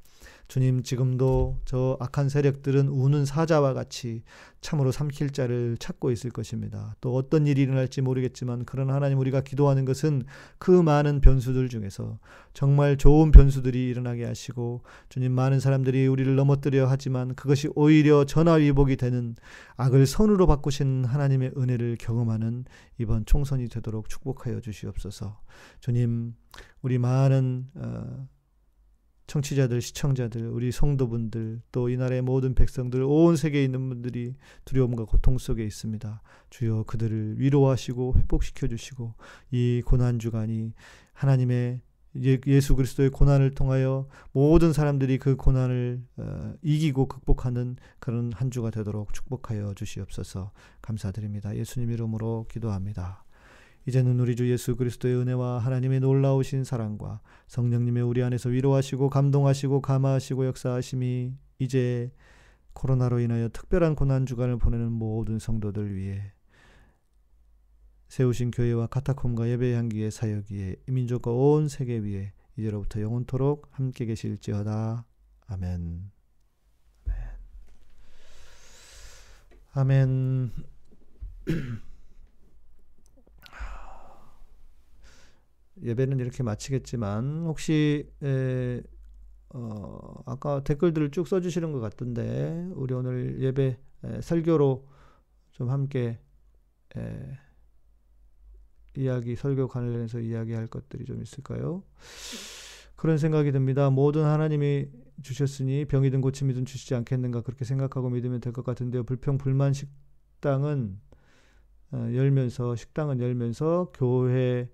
주님 0.48 0.82
지금도 0.82 1.60
저 1.64 1.96
악한 2.00 2.28
세력들은 2.28 2.88
우는 2.88 3.24
사자와 3.24 3.72
같이 3.72 4.22
참으로 4.60 4.92
삼킬 4.92 5.30
자를 5.30 5.76
찾고 5.78 6.10
있을 6.10 6.30
것입니다. 6.30 6.94
또 7.00 7.14
어떤 7.14 7.46
일이 7.46 7.62
일어날지 7.62 8.00
모르겠지만 8.00 8.64
그런 8.64 8.90
하나님 8.90 9.18
우리가 9.18 9.42
기도하는 9.42 9.84
것은 9.84 10.22
그 10.58 10.70
많은 10.70 11.20
변수들 11.20 11.68
중에서 11.68 12.18
정말 12.54 12.96
좋은 12.96 13.30
변수들이 13.30 13.88
일어나게 13.88 14.24
하시고 14.24 14.82
주님 15.08 15.32
많은 15.32 15.60
사람들이 15.60 16.06
우리를 16.06 16.34
넘어뜨려 16.34 16.86
하지만 16.86 17.34
그것이 17.34 17.68
오히려 17.74 18.24
전화위복이 18.24 18.96
되는 18.96 19.36
악을 19.76 20.06
선으로 20.06 20.46
바꾸신 20.46 21.04
하나님의 21.04 21.52
은혜를 21.56 21.96
경험하는 21.98 22.64
이번 22.98 23.26
총선이 23.26 23.68
되도록 23.68 24.08
축복하여 24.08 24.60
주시옵소서. 24.60 25.40
주님 25.80 26.34
우리 26.80 26.98
많은 26.98 27.66
어, 27.74 28.28
청취자들, 29.26 29.80
시청자들, 29.80 30.48
우리 30.48 30.70
성도분들, 30.72 31.62
또 31.72 31.88
이 31.88 31.96
나라의 31.96 32.22
모든 32.22 32.54
백성들, 32.54 33.02
온 33.02 33.36
세계에 33.36 33.64
있는 33.64 33.88
분들이 33.88 34.34
두려움과 34.64 35.04
고통 35.04 35.38
속에 35.38 35.64
있습니다. 35.64 36.22
주여 36.50 36.84
그들을 36.84 37.40
위로하시고 37.40 38.14
회복시켜 38.18 38.68
주시고 38.68 39.14
이 39.50 39.82
고난 39.84 40.18
주간이 40.18 40.72
하나님의 41.12 41.80
예, 42.22 42.38
예수 42.46 42.76
그리스도의 42.76 43.10
고난을 43.10 43.54
통하여 43.54 44.08
모든 44.32 44.72
사람들이 44.72 45.18
그 45.18 45.34
고난을 45.34 46.00
어, 46.18 46.54
이기고 46.62 47.08
극복하는 47.08 47.76
그런 47.98 48.32
한 48.32 48.52
주가 48.52 48.70
되도록 48.70 49.12
축복하여 49.12 49.74
주시옵소서 49.74 50.52
감사드립니다. 50.80 51.56
예수님 51.56 51.90
이름으로 51.90 52.46
기도합니다. 52.48 53.23
이제는 53.86 54.18
우리 54.18 54.34
주 54.34 54.50
예수 54.50 54.76
그리스도의 54.76 55.16
은혜와 55.16 55.58
하나님의 55.58 56.00
놀라우신 56.00 56.64
사랑과 56.64 57.20
성령님의 57.48 58.02
우리 58.02 58.22
안에서 58.22 58.48
위로하시고 58.48 59.10
감동하시고 59.10 59.82
감화하시고 59.82 60.46
역사하심이 60.46 61.34
이제 61.58 62.10
코로나로 62.72 63.20
인하여 63.20 63.48
특별한 63.48 63.94
고난 63.94 64.26
주간을 64.26 64.58
보내는 64.58 64.90
모든 64.90 65.38
성도들 65.38 65.94
위해 65.94 66.32
세우신 68.08 68.52
교회와 68.52 68.86
카타콤과 68.86 69.48
예배 69.48 69.74
향기의 69.74 70.10
사역 70.10 70.50
위에 70.50 70.76
민족과 70.86 71.30
온 71.32 71.68
세계 71.68 71.98
위에 71.98 72.32
이제로부터 72.56 73.00
영원토록 73.00 73.68
함께 73.72 74.04
계실지어다. 74.06 75.04
아멘. 75.46 76.10
아멘. 79.72 80.52
예배는 85.82 86.20
이렇게 86.20 86.42
마치겠지만 86.42 87.44
혹시 87.46 88.08
에, 88.22 88.82
어, 89.50 90.22
아까 90.26 90.62
댓글들을 90.64 91.10
쭉 91.10 91.26
써주시는 91.28 91.72
것 91.72 91.80
같던데 91.80 92.70
우리 92.74 92.94
오늘 92.94 93.40
예배 93.40 93.78
에, 94.04 94.20
설교로 94.20 94.86
좀 95.52 95.70
함께 95.70 96.18
에, 96.96 97.38
이야기 98.96 99.34
설교 99.36 99.68
관련해서 99.68 100.20
이야기할 100.20 100.68
것들이 100.68 101.04
좀 101.04 101.20
있을까요? 101.22 101.82
그런 102.96 103.18
생각이 103.18 103.52
듭니다. 103.52 103.90
모든 103.90 104.24
하나님이 104.24 104.88
주셨으니 105.22 105.84
병이든 105.86 106.20
고침이든 106.20 106.64
주시지 106.64 106.94
않겠는가 106.94 107.42
그렇게 107.42 107.64
생각하고 107.64 108.10
믿으면 108.10 108.40
될 108.40 108.52
것 108.52 108.64
같은데요. 108.64 109.04
불평 109.04 109.36
불만 109.38 109.72
식당은 109.72 111.00
어, 111.92 111.96
열면서 112.14 112.76
식당은 112.76 113.20
열면서 113.20 113.90
교회 113.94 114.68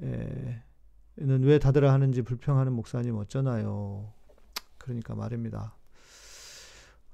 에는 0.00 1.42
왜 1.42 1.58
닫으라 1.58 1.92
하는지 1.92 2.22
불평하는 2.22 2.72
목사님 2.72 3.16
어쩌나요? 3.16 4.12
그러니까 4.78 5.14
말입니다. 5.14 5.76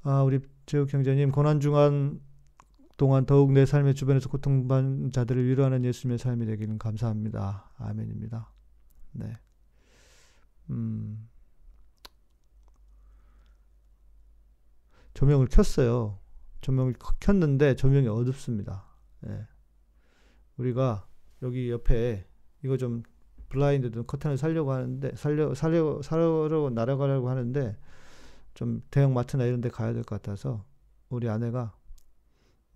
아, 0.03 0.23
우리 0.23 0.41
제육 0.67 0.93
형제님 0.93 1.31
고난 1.31 1.61
중한 1.61 2.21
동안 2.97 3.25
더욱 3.27 3.53
내 3.53 3.67
삶의 3.67 3.95
주변에서 3.95 4.29
고통받는 4.29 5.13
자들을 5.13 5.47
위로하는 5.47 5.85
예수님의 5.85 6.19
삶이 6.19 6.47
되기는 6.47 6.79
감사합니다. 6.79 7.71
아멘입니다. 7.77 8.53
네. 9.13 9.33
음. 10.71 11.29
조명을 15.15 15.47
켰어요. 15.47 16.19
조명을 16.61 16.95
켰는데 17.21 17.77
조명이 17.77 18.09
어둡습니다. 18.09 18.85
예. 19.27 19.47
우리가 20.57 21.07
여기 21.43 21.71
옆에 21.71 22.27
이거 22.63 22.77
좀 22.77 23.03
블라인드 23.49 23.91
커튼을 24.05 24.39
살려고 24.39 24.73
하는데 24.73 25.15
살려 25.17 25.55
살려 25.55 26.01
살려고 26.03 26.71
날아가려고 26.71 27.29
하는데 27.29 27.77
좀 28.55 28.83
대형 28.91 29.15
마트나 29.15 29.45
이런 29.45 29.61
데 29.61 29.69
가야 29.69 29.93
될 29.93 30.03
것 30.05 30.21
같아서 30.23 30.65
우리 31.09 31.29
아내가 31.29 31.75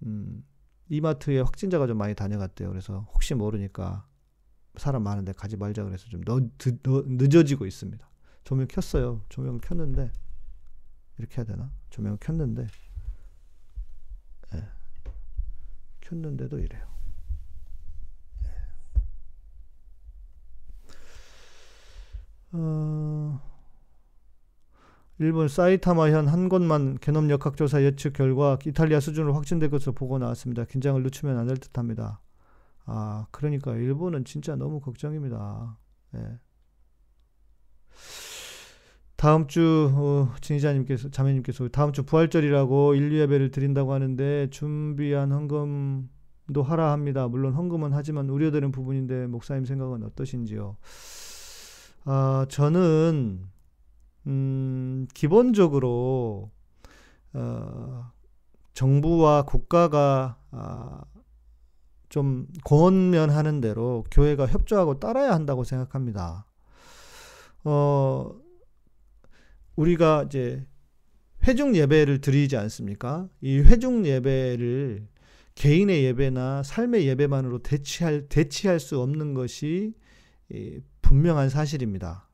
음, 0.03 0.45
이마트에 0.89 1.41
확진자가 1.41 1.87
좀 1.87 1.97
많이 1.99 2.15
다녀갔대요. 2.15 2.69
그래서 2.69 3.07
혹시 3.15 3.35
모르니까 3.35 4.07
사람 4.77 5.03
많은데 5.05 5.33
가지 5.33 5.57
말자 5.57 5.85
그래서 5.85 6.07
좀 6.09 6.23
너, 6.25 6.41
너, 6.83 7.03
늦어지고 7.07 7.67
있습니다. 7.67 8.07
조명 8.45 8.67
켰어요. 8.69 9.23
조명을 9.31 9.61
켰는데 9.61 10.13
이렇게 11.19 11.39
해야 11.39 11.45
되나? 11.47 11.73
조명을 11.91 12.19
켰는데 12.21 12.67
예. 14.55 14.69
켰는데도 16.01 16.59
이래요. 16.59 16.96
어, 22.59 23.41
일본 25.19 25.49
사이타마현 25.49 26.29
한 26.29 26.49
곳만 26.49 26.99
개놈 27.01 27.31
역학조사 27.31 27.83
예측 27.83 28.13
결과 28.15 28.59
이탈리아 28.67 29.01
수준으로 29.01 29.35
확진될 29.35 29.71
것으로 29.71 29.93
보고 29.93 30.19
나왔습니다. 30.19 30.65
긴장을 30.65 31.03
늦추면 31.03 31.39
안 31.39 31.47
될 31.47 31.57
듯합니다. 31.59 32.21
아, 32.87 33.27
그러니까 33.31 33.75
일본은 33.75 34.25
진짜 34.25 34.57
너무 34.57 34.81
걱정입니다. 34.81 35.77
예. 36.17 36.39
다음 39.17 39.47
주 39.49 39.91
어, 39.95 40.35
진희자님께서 40.43 41.11
자매님께서 41.11 41.69
다음 41.69 41.93
주 41.93 42.05
부활절이라고 42.05 42.95
인류 42.95 43.19
예배를 43.21 43.51
드린다고 43.51 43.93
하는데 43.93 44.49
준비한 44.51 45.33
헌금도 45.33 46.63
하라 46.63 46.93
합니다. 46.93 47.27
물론 47.27 47.55
헌금은 47.55 47.93
하지만 47.95 48.29
우려되는 48.29 48.71
부분인데 48.73 49.27
목사님 49.29 49.65
생각은 49.65 50.03
어떠신지요? 50.05 50.77
아 52.09 52.47
저는 52.49 53.45
음, 54.29 55.09
기본적으로 55.13 56.53
어, 57.33 58.13
정부와 58.75 59.43
국가가 59.43 60.39
아, 60.53 61.03
좀 62.09 62.47
권면하는 62.65 63.61
대로 63.61 64.05
교회가 64.13 64.47
협조하고 64.47 65.01
따라야 65.01 65.33
한다고 65.33 65.65
생각합니다. 65.65 66.47
어, 67.65 68.33
우리가 69.75 70.25
이제 70.27 70.65
회중 71.43 71.75
예배를 71.75 72.21
드리지 72.21 72.57
않습니까? 72.57 73.29
이 73.41 73.59
회중 73.59 74.07
예배를 74.07 75.09
개인의 75.57 76.05
예배나 76.05 76.63
삶의 76.63 77.09
예배만으로 77.09 77.65
대치할 77.65 78.29
대치할 78.29 78.79
수 78.79 79.01
없는 79.01 79.35
것이 79.35 79.95
분명한 81.07 81.51
사실입니다. 81.51 82.29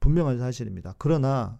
분명한 0.00 0.38
사실입니다. 0.38 0.94
그러나 0.98 1.58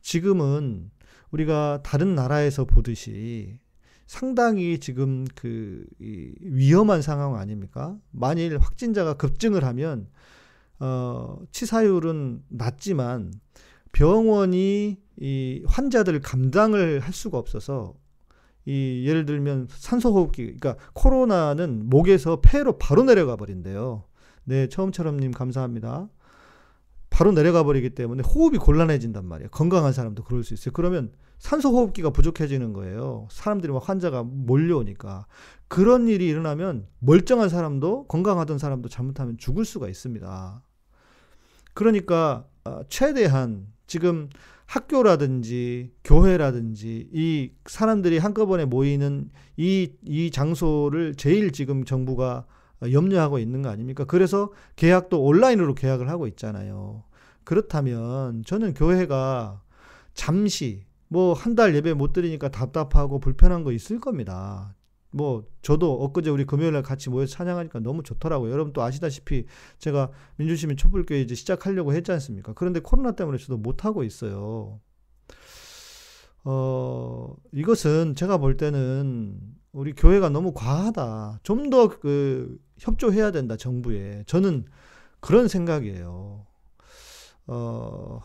지금은 0.00 0.90
우리가 1.30 1.80
다른 1.84 2.16
나라에서 2.16 2.64
보듯이 2.64 3.60
상당히 4.06 4.80
지금 4.80 5.24
그 5.36 5.86
위험한 6.00 7.02
상황 7.02 7.36
아닙니까? 7.36 7.96
만일 8.10 8.58
확진자가 8.58 9.14
급증을 9.14 9.62
하면 9.64 10.08
어 10.80 11.38
치사율은 11.52 12.42
낮지만 12.48 13.32
병원이 13.92 15.00
이 15.20 15.62
환자들을 15.68 16.20
감당을 16.20 16.98
할 16.98 17.12
수가 17.12 17.38
없어서 17.38 17.94
이 18.64 19.04
예를 19.06 19.24
들면 19.24 19.68
산소호흡기 19.70 20.56
그러니까 20.58 20.76
코로나는 20.94 21.88
목에서 21.88 22.40
폐로 22.40 22.76
바로 22.76 23.04
내려가 23.04 23.36
버린대요. 23.36 24.02
네, 24.44 24.68
처음처럼님 24.68 25.32
감사합니다. 25.32 26.08
바로 27.10 27.32
내려가 27.32 27.62
버리기 27.62 27.90
때문에 27.90 28.22
호흡이 28.22 28.58
곤란해진단 28.58 29.26
말이에요. 29.26 29.50
건강한 29.50 29.92
사람도 29.92 30.24
그럴 30.24 30.42
수 30.44 30.54
있어요. 30.54 30.72
그러면 30.72 31.12
산소 31.38 31.70
호흡기가 31.70 32.10
부족해지는 32.10 32.72
거예요. 32.72 33.28
사람들이 33.30 33.72
막 33.72 33.86
환자가 33.86 34.22
몰려오니까. 34.22 35.26
그런 35.68 36.08
일이 36.08 36.26
일어나면 36.28 36.86
멀쩡한 37.00 37.48
사람도 37.48 38.06
건강하던 38.06 38.58
사람도 38.58 38.88
잘못하면 38.88 39.36
죽을 39.36 39.64
수가 39.64 39.88
있습니다. 39.88 40.62
그러니까 41.74 42.46
아, 42.64 42.82
최대한 42.88 43.66
지금 43.86 44.28
학교라든지 44.66 45.92
교회라든지 46.04 47.10
이 47.12 47.52
사람들이 47.66 48.18
한꺼번에 48.18 48.64
모이는 48.64 49.30
이, 49.56 49.92
이 50.06 50.30
장소를 50.30 51.14
제일 51.16 51.52
지금 51.52 51.84
정부가 51.84 52.46
염려하고 52.90 53.38
있는 53.38 53.62
거 53.62 53.68
아닙니까? 53.70 54.04
그래서 54.04 54.50
계약도 54.76 55.22
온라인으로 55.22 55.74
계약을 55.74 56.08
하고 56.08 56.26
있잖아요. 56.26 57.04
그렇다면 57.44 58.42
저는 58.44 58.74
교회가 58.74 59.62
잠시 60.14 60.84
뭐 61.08 61.34
한 61.34 61.54
달 61.56 61.74
예배 61.74 61.94
못 61.94 62.12
드리니까 62.12 62.48
답답하고 62.50 63.20
불편한 63.20 63.64
거 63.64 63.72
있을 63.72 64.00
겁니다. 64.00 64.74
뭐 65.10 65.44
저도 65.60 66.02
엊그제 66.04 66.30
우리 66.30 66.46
금요일 66.46 66.72
날 66.72 66.82
같이 66.82 67.10
모여서 67.10 67.32
찬양하니까 67.34 67.80
너무 67.80 68.02
좋더라고요. 68.02 68.50
여러분 68.50 68.72
또 68.72 68.82
아시다시피 68.82 69.44
제가 69.78 70.10
민주시민 70.36 70.76
촛불교회 70.78 71.20
이제 71.20 71.34
시작하려고 71.34 71.92
했지 71.92 72.10
않습니까? 72.12 72.54
그런데 72.54 72.80
코로나 72.80 73.12
때문에 73.12 73.36
저도 73.38 73.58
못 73.58 73.84
하고 73.84 74.04
있어요. 74.04 74.80
어, 76.44 77.34
이것은 77.52 78.14
제가 78.16 78.38
볼 78.38 78.56
때는 78.56 79.38
우리 79.72 79.92
교회가 79.94 80.28
너무 80.28 80.52
과하다. 80.52 81.40
좀 81.42 81.70
더 81.70 81.88
그 81.88 82.58
협조해야 82.78 83.30
된다, 83.30 83.56
정부에. 83.56 84.24
저는 84.26 84.66
그런 85.20 85.48
생각이에요. 85.48 86.46
어, 87.46 88.20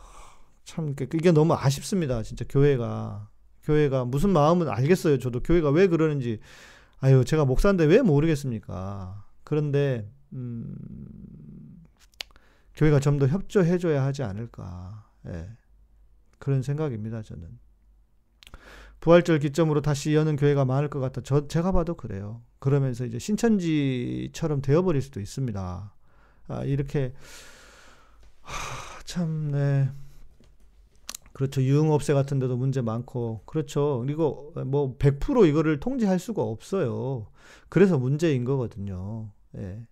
참, 0.65 0.95
이게 0.99 1.31
너무 1.31 1.53
아쉽습니다. 1.53 2.23
진짜 2.23 2.45
교회가. 2.49 3.29
교회가 3.63 4.05
무슨 4.05 4.31
마음은 4.31 4.69
알겠어요. 4.69 5.19
저도 5.19 5.41
교회가 5.41 5.69
왜 5.71 5.87
그러는지 5.87 6.39
아유, 6.99 7.23
제가 7.25 7.45
목사인데 7.45 7.85
왜 7.85 8.01
모르겠습니까? 8.01 9.25
그런데, 9.43 10.11
음, 10.33 10.75
교회가 12.75 12.99
좀 12.99 13.19
더 13.19 13.27
협조해줘야 13.27 14.03
하지 14.03 14.23
않을까. 14.23 15.05
예. 15.27 15.49
그런 16.39 16.61
생각입니다, 16.61 17.21
저는. 17.23 17.47
부활절 18.99 19.39
기점으로 19.39 19.81
다시 19.81 20.15
여는 20.15 20.35
교회가 20.35 20.65
많을 20.65 20.89
것 20.89 20.99
같다. 20.99 21.21
저, 21.23 21.47
제가 21.47 21.71
봐도 21.71 21.95
그래요. 21.95 22.41
그러면서 22.59 23.05
이제 23.05 23.19
신천지처럼 23.19 24.61
되어버릴 24.61 25.01
수도 25.01 25.19
있습니다. 25.19 25.93
아, 26.47 26.63
이렇게, 26.63 27.13
하, 28.41 29.03
참, 29.03 29.51
네. 29.51 29.89
그렇죠. 31.37 31.61
유흥업체 31.61 32.13
같은 32.15 32.39
데도 32.39 32.57
문제 32.57 32.81
많고. 32.81 33.43
그렇죠. 33.45 33.99
그리고 33.99 34.53
뭐 34.65 34.97
100% 34.97 35.47
이거를 35.47 35.79
통제할 35.79 36.17
수가 36.17 36.41
없어요. 36.41 37.27
그래서 37.69 37.99
문제인 37.99 38.43
거거든요. 38.43 39.29
예. 39.55 39.85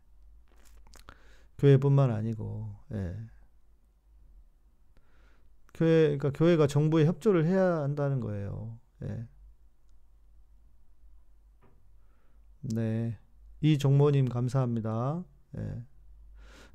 교회뿐만 1.59 2.09
아니고. 2.09 2.73
예. 2.93 3.15
교회 5.75 6.17
그러니까 6.17 6.31
교회가 6.31 6.65
정부에 6.65 7.05
협조를 7.05 7.45
해야 7.45 7.81
한다는 7.83 8.21
거예요. 8.21 8.79
예. 9.03 9.27
네. 12.61 13.17
이 13.61 13.77
종모님 13.77 14.27
감사합니다. 14.29 15.23
예. 15.57 15.83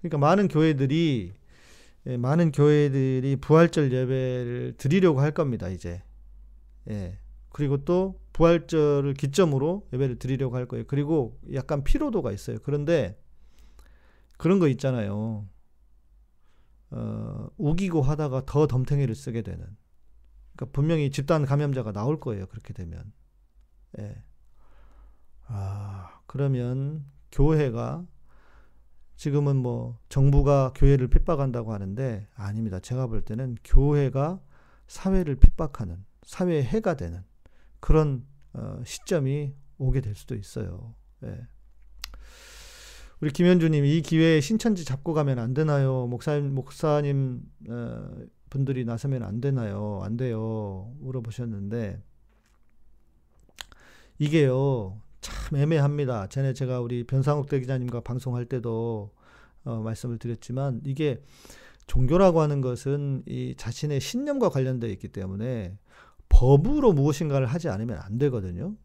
그러니까 0.01 0.19
많은 0.19 0.49
교회들이 0.49 1.35
예, 2.07 2.17
많은 2.17 2.51
교회들이 2.53 3.37
부활절 3.37 3.93
예배를 3.93 4.75
드리려고 4.79 5.21
할 5.21 5.33
겁니다, 5.33 5.69
이제. 5.69 6.03
예. 6.89 7.19
그리고 7.51 7.85
또 7.85 8.21
부활절을 8.33 9.15
기점으로 9.15 9.87
예배를 9.93 10.19
드리려고 10.19 10.57
할 10.57 10.67
거예요. 10.67 10.85
그리고 10.87 11.39
약간 11.53 11.85
피로도가 11.85 12.33
있어요. 12.33 12.59
그런데 12.63 13.21
그런 14.39 14.59
거 14.59 14.69
있잖아요. 14.69 15.47
어, 16.93 17.49
우기고 17.59 18.03
하다가 18.03 18.45
더 18.47 18.67
덤탱이를 18.67 19.15
쓰게 19.15 19.43
되는. 19.43 19.67
그러니까 20.61 20.67
분명히 20.73 21.11
집단 21.11 21.47
감염자가 21.47 21.93
나올 21.93 22.21
거예요. 22.21 22.47
그렇게 22.47 22.75
되면. 22.75 23.13
예. 23.99 24.23
아, 25.47 26.21
그러면 26.27 27.07
교회가 27.33 28.07
지금은 29.17 29.57
뭐 29.57 29.99
정부가 30.09 30.73
교회를 30.75 31.09
핍박한다고 31.09 31.73
하는데 31.73 32.29
아닙니다. 32.35 32.79
제가 32.79 33.07
볼 33.07 33.23
때는 33.23 33.57
교회가 33.65 34.41
사회를 34.87 35.37
핍박하는 35.37 36.05
사회의 36.23 36.63
해가 36.63 36.95
되는 36.95 37.25
그런 37.81 38.27
어, 38.53 38.83
시점이 38.85 39.55
오게 39.79 40.03
될 40.03 40.15
수도 40.15 40.35
있어요. 40.35 40.95
예. 41.25 41.47
우리 43.21 43.31
김현주님 43.31 43.85
이 43.85 44.03
기회에 44.03 44.41
신천지 44.41 44.85
잡고 44.85 45.15
가면 45.15 45.39
안 45.39 45.55
되나요? 45.55 46.07
목사님 46.07 46.55
목사님 46.55 47.43
어, 47.69 48.11
분들이 48.51 48.85
나서면 48.85 49.23
안 49.23 49.41
되나요? 49.41 50.01
안 50.03 50.17
돼요. 50.17 50.93
물어보셨는데 51.01 52.03
이게요 54.19 55.01
참 55.21 55.57
애매합니다. 55.59 56.29
전에 56.29 56.53
제가 56.53 56.81
우리 56.81 57.05
변상욱 57.05 57.49
대기자님과 57.49 58.01
방송할 58.01 58.47
때도 58.47 59.13
어, 59.65 59.81
말씀을 59.81 60.19
드렸지만 60.19 60.81
이게 60.85 61.23
종교라고 61.87 62.41
하는 62.41 62.61
것은 62.61 63.23
이 63.27 63.55
자신의 63.57 64.01
신념과 64.01 64.51
관련되어 64.51 64.91
있기 64.91 65.09
때문에 65.09 65.77
법으로 66.29 66.93
무엇인가를 66.93 67.47
하지 67.47 67.69
않으면 67.69 67.99
안 68.01 68.17
되거든요. 68.19 68.77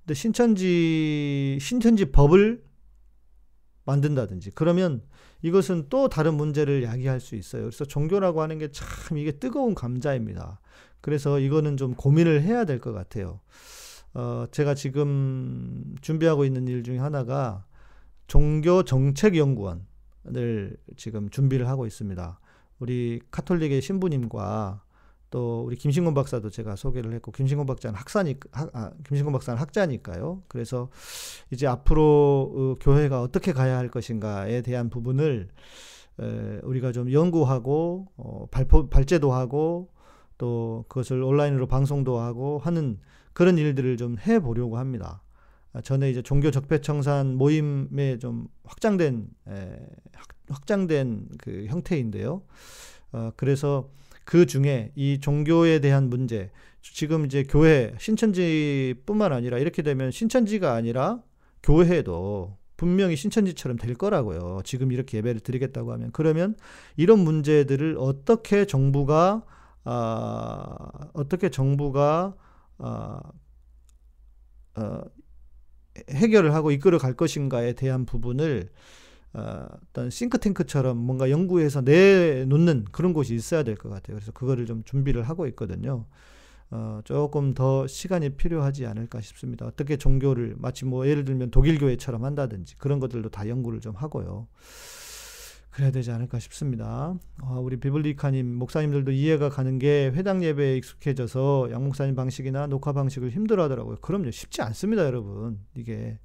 근데 0.00 0.14
신천지 0.14 1.58
신천지 1.60 2.06
법을 2.06 2.62
만든다든지 3.88 4.50
그러면 4.54 5.02
이것은 5.40 5.86
또 5.88 6.08
다른 6.08 6.34
문제를 6.34 6.82
야기할 6.82 7.20
수 7.20 7.34
있어요. 7.36 7.62
그래서 7.62 7.84
종교라고 7.86 8.42
하는 8.42 8.58
게 8.58 8.68
참 8.70 9.16
이게 9.16 9.32
뜨거운 9.32 9.74
감자입니다. 9.74 10.60
그래서 11.00 11.38
이거는 11.38 11.76
좀 11.78 11.94
고민을 11.94 12.42
해야 12.42 12.64
될 12.64 12.80
것 12.80 12.92
같아요. 12.92 13.40
어, 14.14 14.44
제가 14.50 14.74
지금 14.74 15.94
준비하고 16.02 16.44
있는 16.44 16.68
일 16.68 16.82
중에 16.82 16.98
하나가 16.98 17.64
종교 18.26 18.82
정책 18.82 19.36
연구원을 19.36 20.76
지금 20.96 21.30
준비를 21.30 21.66
하고 21.68 21.86
있습니다. 21.86 22.40
우리 22.80 23.20
카톨릭의 23.30 23.80
신부님과 23.80 24.82
또 25.30 25.64
우리 25.64 25.76
김신곤 25.76 26.14
박사도 26.14 26.50
제가 26.50 26.76
소개를 26.76 27.12
했고 27.14 27.32
김신곤 27.32 27.66
박사는 27.66 27.94
학사니 27.94 28.36
학, 28.50 28.70
아, 28.74 28.90
김신곤 29.06 29.32
박사는 29.32 29.58
학자니까요. 29.60 30.42
그래서 30.48 30.88
이제 31.50 31.66
앞으로 31.66 32.52
어, 32.54 32.74
교회가 32.80 33.20
어떻게 33.20 33.52
가야 33.52 33.76
할 33.76 33.88
것인가에 33.88 34.62
대한 34.62 34.88
부분을 34.88 35.48
에, 36.20 36.60
우리가 36.62 36.92
좀 36.92 37.12
연구하고 37.12 38.06
어, 38.16 38.46
발표 38.50 38.88
발제도 38.88 39.32
하고 39.32 39.90
또 40.38 40.84
그것을 40.88 41.22
온라인으로 41.22 41.66
방송도 41.66 42.18
하고 42.18 42.58
하는 42.58 42.98
그런 43.34 43.58
일들을 43.58 43.96
좀 43.96 44.16
해보려고 44.18 44.78
합니다. 44.78 45.22
아, 45.74 45.82
전에 45.82 46.10
이제 46.10 46.22
종교 46.22 46.50
적폐청산 46.50 47.34
모임에 47.34 48.18
좀 48.18 48.48
확장된 48.64 49.28
에, 49.48 49.86
확 50.48 50.66
장된 50.66 51.28
그 51.38 51.66
형태인데요. 51.68 52.42
어, 53.12 53.30
그래서 53.36 53.90
그 54.28 54.44
중에 54.44 54.92
이 54.94 55.20
종교에 55.20 55.78
대한 55.78 56.10
문제, 56.10 56.50
지금 56.82 57.24
이제 57.24 57.44
교회, 57.44 57.94
신천지뿐만 57.98 59.32
아니라 59.32 59.56
이렇게 59.56 59.80
되면 59.80 60.10
신천지가 60.10 60.74
아니라 60.74 61.22
교회도 61.62 62.58
분명히 62.76 63.16
신천지처럼 63.16 63.78
될 63.78 63.94
거라고요. 63.94 64.60
지금 64.64 64.92
이렇게 64.92 65.16
예배를 65.16 65.40
드리겠다고 65.40 65.94
하면. 65.94 66.10
그러면 66.12 66.56
이런 66.98 67.20
문제들을 67.20 67.96
어떻게 67.98 68.66
정부가, 68.66 69.46
아, 69.84 70.88
어떻게 71.14 71.48
정부가, 71.48 72.36
아, 72.76 73.20
어, 74.76 75.00
해결을 76.10 76.52
하고 76.52 76.70
이끌어 76.70 76.98
갈 76.98 77.14
것인가에 77.14 77.72
대한 77.72 78.04
부분을 78.04 78.68
어, 79.34 79.66
어떤 79.90 80.10
싱크탱크처럼 80.10 80.96
뭔가 80.96 81.30
연구해서 81.30 81.82
내놓는 81.82 82.86
그런 82.92 83.12
곳이 83.12 83.34
있어야 83.34 83.62
될 83.62 83.76
것 83.76 83.88
같아요. 83.88 84.16
그래서 84.16 84.32
그거를 84.32 84.66
좀 84.66 84.82
준비를 84.84 85.22
하고 85.22 85.46
있거든요. 85.48 86.06
어, 86.70 87.00
조금 87.04 87.54
더 87.54 87.86
시간이 87.86 88.30
필요하지 88.30 88.86
않을까 88.86 89.20
싶습니다. 89.20 89.66
어떻게 89.66 89.96
종교를 89.96 90.54
마치 90.58 90.84
뭐 90.84 91.06
예를 91.06 91.24
들면 91.24 91.50
독일 91.50 91.78
교회처럼 91.78 92.24
한다든지 92.24 92.76
그런 92.76 93.00
것들도 93.00 93.28
다 93.30 93.48
연구를 93.48 93.80
좀 93.80 93.94
하고요. 93.94 94.48
그래야 95.70 95.92
되지 95.92 96.10
않을까 96.10 96.40
싶습니다. 96.40 97.14
어, 97.42 97.60
우리 97.60 97.76
비블리카님 97.76 98.52
목사님들도 98.54 99.12
이해가 99.12 99.48
가는 99.48 99.78
게 99.78 100.10
회당 100.14 100.42
예배에 100.42 100.76
익숙해져서 100.78 101.68
양 101.70 101.84
목사님 101.84 102.16
방식이나 102.16 102.66
녹화 102.66 102.92
방식을 102.92 103.30
힘들어하더라고요. 103.30 103.96
그럼요, 104.00 104.30
쉽지 104.32 104.60
않습니다, 104.62 105.04
여러분. 105.04 105.60
이게 105.76 106.18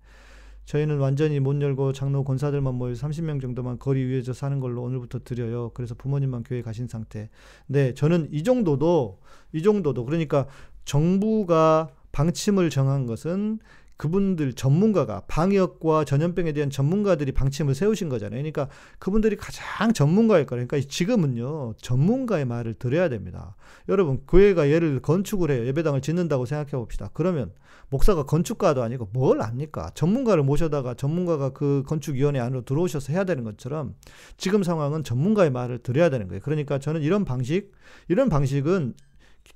저희는 0.65 0.97
완전히 0.99 1.39
못 1.39 1.61
열고 1.61 1.93
장로 1.93 2.23
권사들만 2.23 2.75
모여 2.75 2.93
30명 2.93 3.41
정도만 3.41 3.79
거리 3.79 4.03
위에서 4.05 4.33
사는 4.33 4.59
걸로 4.59 4.81
오늘부터 4.83 5.19
드려요. 5.23 5.71
그래서 5.73 5.95
부모님만 5.95 6.43
교회 6.43 6.61
가신 6.61 6.87
상태. 6.87 7.29
네, 7.67 7.93
저는 7.93 8.29
이 8.31 8.43
정도도 8.43 9.19
이 9.51 9.61
정도도 9.61 10.05
그러니까 10.05 10.47
정부가 10.85 11.89
방침을 12.11 12.69
정한 12.69 13.05
것은 13.05 13.59
그분들 13.97 14.53
전문가가 14.53 15.21
방역과 15.27 16.03
전염병에 16.03 16.51
대한 16.53 16.69
전문가들이 16.69 17.31
방침을 17.31 17.75
세우신 17.75 18.09
거잖아요. 18.09 18.39
그러니까 18.39 18.67
그분들이 18.99 19.35
가장 19.37 19.93
전문가일 19.93 20.45
거예요. 20.45 20.67
그러니까 20.67 20.87
지금은요 20.89 21.75
전문가의 21.77 22.45
말을 22.45 22.73
들어야 22.73 23.07
됩니다. 23.09 23.55
여러분 23.89 24.21
교회가 24.27 24.69
예를 24.69 24.99
건축을 25.01 25.51
해요. 25.51 25.65
예배당을 25.67 26.01
짓는다고 26.01 26.45
생각해 26.45 26.71
봅시다. 26.71 27.09
그러면 27.13 27.51
목사가 27.93 28.23
건축가도 28.23 28.81
아니고 28.81 29.09
뭘 29.13 29.39
압니까? 29.41 29.91
전문가를 29.93 30.41
모셔다가 30.41 30.95
전문가가 30.95 31.51
그 31.51 31.83
건축위원회 31.85 32.39
안으로 32.39 32.65
들어오셔서 32.65 33.13
해야 33.13 33.23
되는 33.23 33.43
것처럼 33.43 33.93
지금 34.35 34.63
상황은 34.63 35.03
전문가의 35.03 35.51
말을 35.51 35.77
들어야 35.83 36.09
되는 36.09 36.27
거예요. 36.27 36.41
그러니까 36.41 36.79
저는 36.79 37.03
이런 37.03 37.23
방식, 37.23 37.71
이런 38.07 38.29
방식은 38.29 38.95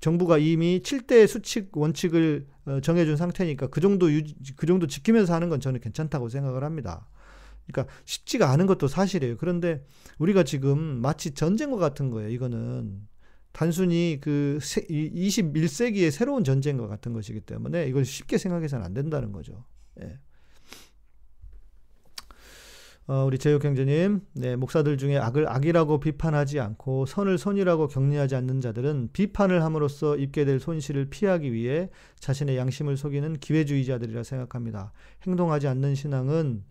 정부가 0.02 0.38
이미 0.38 0.82
7대 0.84 1.26
수칙 1.26 1.76
원칙을 1.76 2.46
어, 2.66 2.80
정해준 2.80 3.18
상태니까 3.18 3.68
그 3.68 3.82
정도 3.82 4.12
유지, 4.12 4.36
그 4.56 4.68
정도 4.68 4.86
지키면서 4.86 5.34
하는 5.34 5.50
건 5.50 5.60
저는 5.60 5.80
괜찮다고 5.80 6.30
생각을 6.30 6.64
합니다. 6.64 7.08
그러니까 7.66 7.92
쉽지가 8.06 8.52
않은 8.52 8.68
것도 8.68 8.88
사실이에요. 8.88 9.38
그런데 9.38 9.84
우리가 10.20 10.44
지금 10.44 10.78
마치 11.02 11.32
전쟁과 11.32 11.78
같은 11.78 12.12
거예요. 12.12 12.30
이거는 12.30 13.02
단순히 13.58 14.20
그 14.22 14.60
21세기의 14.62 16.12
새로운 16.12 16.44
전쟁과 16.44 16.86
같은 16.86 17.12
것이기 17.12 17.42
때문에 17.42 17.88
이걸 17.88 18.06
쉽게 18.06 18.38
생각해서는 18.38 18.86
안 18.86 18.94
된다는 18.94 19.32
거죠. 19.32 19.66
예. 20.00 20.20
어, 23.08 23.24
우리 23.26 23.40
제육 23.40 23.66
형제님, 23.66 24.22
네, 24.34 24.56
목사들 24.56 25.00
중에 25.00 25.18
악을 25.18 25.50
악이라고 25.50 26.00
비판하지 26.00 26.60
않고 26.60 27.08
선을 27.08 27.40
선이라고 27.40 27.88
격리하지 27.88 28.36
않는 28.36 28.62
자들은 28.62 29.10
비판을 29.14 29.64
함으로써 29.64 30.18
입게 30.18 30.46
될 30.46 30.60
손실을 30.60 31.10
피하기 31.10 31.52
위해 31.52 31.90
자신의 32.20 32.58
양심을 32.58 32.96
속이는 32.96 33.40
기회주의자들이라 33.40 34.22
생각합니다. 34.22 34.92
행동하지 35.26 35.68
않는 35.68 35.96
신앙은 35.96 36.64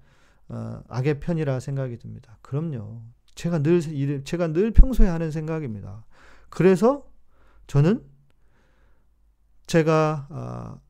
어, 0.50 0.82
악의 0.86 1.18
편이라 1.18 1.58
생각이 1.58 1.96
듭니다. 1.98 2.38
그럼요. 2.42 3.02
제가 3.34 3.58
늘 3.58 4.22
제가 4.22 4.52
늘 4.52 4.70
평소에 4.70 5.08
하는 5.08 5.32
생각입니다. 5.32 6.04
그래서 6.48 7.06
저는 7.66 8.04
제가 9.66 10.26
아, 10.30 10.80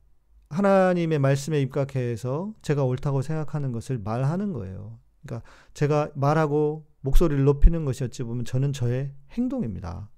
하나님의 0.50 1.18
말씀에 1.18 1.60
입각해서 1.62 2.54
제가 2.62 2.84
옳다고 2.84 3.22
생각하는 3.22 3.72
것을 3.72 3.98
말하는 3.98 4.52
거예요. 4.52 4.98
그러니까 5.22 5.48
제가 5.74 6.10
말하고 6.14 6.86
목소리를 7.00 7.44
높이는 7.44 7.84
것이었지 7.84 8.22
보면 8.22 8.44
저는 8.44 8.72
저의 8.72 9.12
행동입니다. 9.32 10.10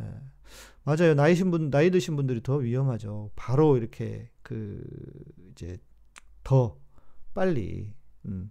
예. 0.00 0.04
맞아요. 0.84 1.14
나이신 1.14 1.50
분, 1.50 1.70
나이 1.70 1.90
드신 1.90 2.14
분들이 2.16 2.42
더 2.42 2.56
위험하죠. 2.56 3.30
바로 3.34 3.76
이렇게 3.76 4.30
그 4.42 4.82
이제 5.50 5.78
더 6.44 6.78
빨리 7.34 7.92
음, 8.26 8.50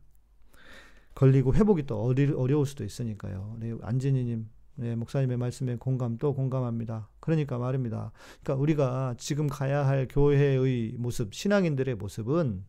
걸리고 1.15 1.55
회복이 1.55 1.83
또 1.83 2.03
어리, 2.03 2.29
어려울 2.31 2.65
수도 2.65 2.83
있으니까요. 2.83 3.55
네, 3.59 3.73
안진희님 3.81 4.49
네, 4.75 4.95
목사님의 4.95 5.37
말씀에 5.37 5.77
공감 5.77 6.17
또 6.17 6.33
공감합니다. 6.33 7.09
그러니까 7.19 7.57
말입니다. 7.57 8.11
그러니까 8.43 8.61
우리가 8.61 9.15
지금 9.17 9.47
가야 9.47 9.87
할 9.87 10.07
교회의 10.09 10.95
모습, 10.97 11.33
신앙인들의 11.33 11.95
모습은 11.95 12.65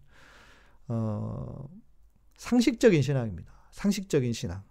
어, 0.88 1.68
상식적인 2.36 3.02
신앙입니다. 3.02 3.52
상식적인 3.72 4.32
신앙. 4.32 4.62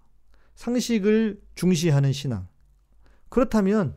상식을 0.55 1.41
중시하는 1.55 2.13
신앙. 2.13 2.47
그렇다면 3.29 3.95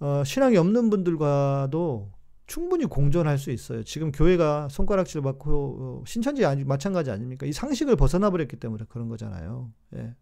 어, 0.00 0.24
신앙이 0.24 0.56
없는 0.56 0.90
분들과도 0.90 2.12
충분히 2.46 2.84
공존할 2.84 3.38
수 3.38 3.50
있어요. 3.52 3.84
지금 3.84 4.10
교회가 4.10 4.68
손가락질 4.68 5.22
받고 5.22 5.76
어, 5.78 6.04
신천지 6.06 6.44
아니 6.44 6.64
마찬가지 6.64 7.10
아닙니까? 7.10 7.46
이 7.46 7.52
상식을 7.52 7.96
벗어나 7.96 8.30
버렸기 8.30 8.56
때문에 8.56 8.84
그런 8.88 9.08
거잖아요. 9.08 9.72
예. 9.94 10.14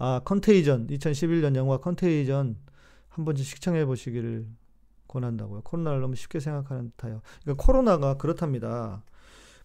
아, 0.00 0.22
컨테이전 0.24 0.86
2011년 0.86 1.54
영화 1.56 1.76
컨테이전 1.76 2.56
한 3.08 3.24
번쯤 3.26 3.44
시청해 3.44 3.84
보시기를 3.84 4.46
권한다고요. 5.08 5.60
코로나를 5.60 6.00
너무 6.00 6.16
쉽게 6.16 6.40
생각하는 6.40 6.90
듯해요. 6.96 7.20
그러니까 7.42 7.62
코로나가 7.62 8.14
그렇답니다. 8.14 9.04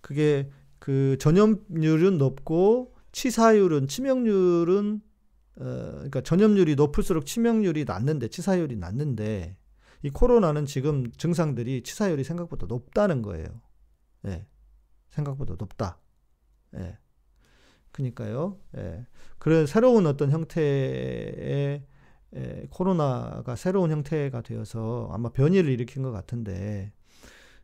그게 0.02 0.50
그 0.78 1.16
전염률은 1.22 2.18
높고 2.18 2.96
치사율은 3.14 3.88
치명률은 3.88 5.02
어 5.58 5.64
그러니까 5.64 6.20
전염률이 6.20 6.76
높을수록 6.76 7.26
치명률이 7.26 7.86
낮는데 7.86 8.28
치사율이 8.28 8.76
낮는데 8.76 9.56
이 10.04 10.10
코로나는 10.10 10.66
지금 10.66 11.10
증상들이 11.14 11.84
치사율이 11.84 12.26
생각보다 12.26 12.66
높다는 12.68 13.22
거예요. 13.22 13.62
예. 14.26 14.46
생각보다 15.12 15.56
높다. 15.58 15.98
예. 16.76 16.98
그니까요. 17.96 18.58
예. 18.78 19.06
그런 19.39 19.66
새로운 19.68 20.06
어떤 20.06 20.30
형태의 20.32 21.82
에, 22.36 22.68
코로나가 22.70 23.56
새로운 23.56 23.91
형태가 23.91 24.41
되어서 24.41 25.10
아마 25.14 25.30
변이를 25.30 25.70
일으킨 25.72 26.04
것 26.04 26.12
같은데, 26.12 26.91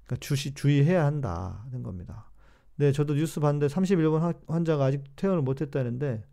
그러니까 0.05 0.15
주시, 0.25 0.53
주의해야 0.53 1.05
한다는 1.05 1.83
겁니다. 1.83 2.31
네, 2.77 2.91
저도 2.93 3.15
뉴스 3.15 3.39
봤는데 3.41 3.67
31번 3.67 4.37
환자가 4.47 4.85
아직 4.85 5.03
퇴원을 5.17 5.41
못했다는데, 5.43 6.23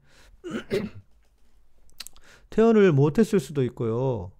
퇴원을 2.50 2.92
못했을 2.92 3.40
수도 3.40 3.62
있고요. 3.64 4.32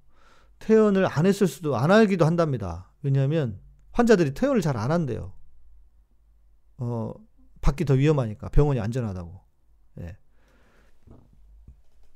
퇴원을 0.61 1.07
안 1.07 1.27
했을 1.27 1.47
수도, 1.47 1.77
안 1.77 1.91
하기도 1.91 2.25
한답니다. 2.27 2.91
왜냐하면 3.03 3.59
환자들이 3.93 4.35
퇴원을 4.35 4.61
잘 4.63 4.77
안 4.77 4.91
한대요. 4.93 5.33
어, 6.79 7.13
밖이 7.61 7.85
더 7.85 7.95
위험하니까. 7.95 8.49
병원이 8.51 8.81
안전하다고. 8.81 9.48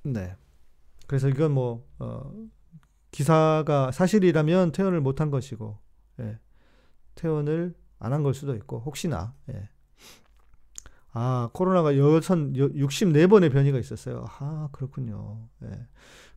네. 0.05 0.13
네. 0.13 0.37
그래서 1.07 1.29
이건 1.29 1.53
뭐, 1.53 1.87
어, 1.99 2.33
기사가 3.11 3.93
사실이라면 3.93 4.73
퇴원을 4.73 5.01
못한 5.01 5.31
것이고, 5.31 5.79
예. 6.21 6.39
퇴원을 7.15 7.75
안 7.99 8.13
한 8.13 8.23
걸 8.23 8.35
수도 8.35 8.55
있고, 8.57 8.81
혹시나, 8.81 9.35
예. 9.53 9.69
아, 11.15 11.51
코로나가 11.53 11.97
여선 11.99 12.55
64번의 12.55 13.53
변이가 13.53 13.79
있었어요. 13.79 14.25
아, 14.39 14.69
그렇군요. 14.73 15.49
예. 15.65 15.87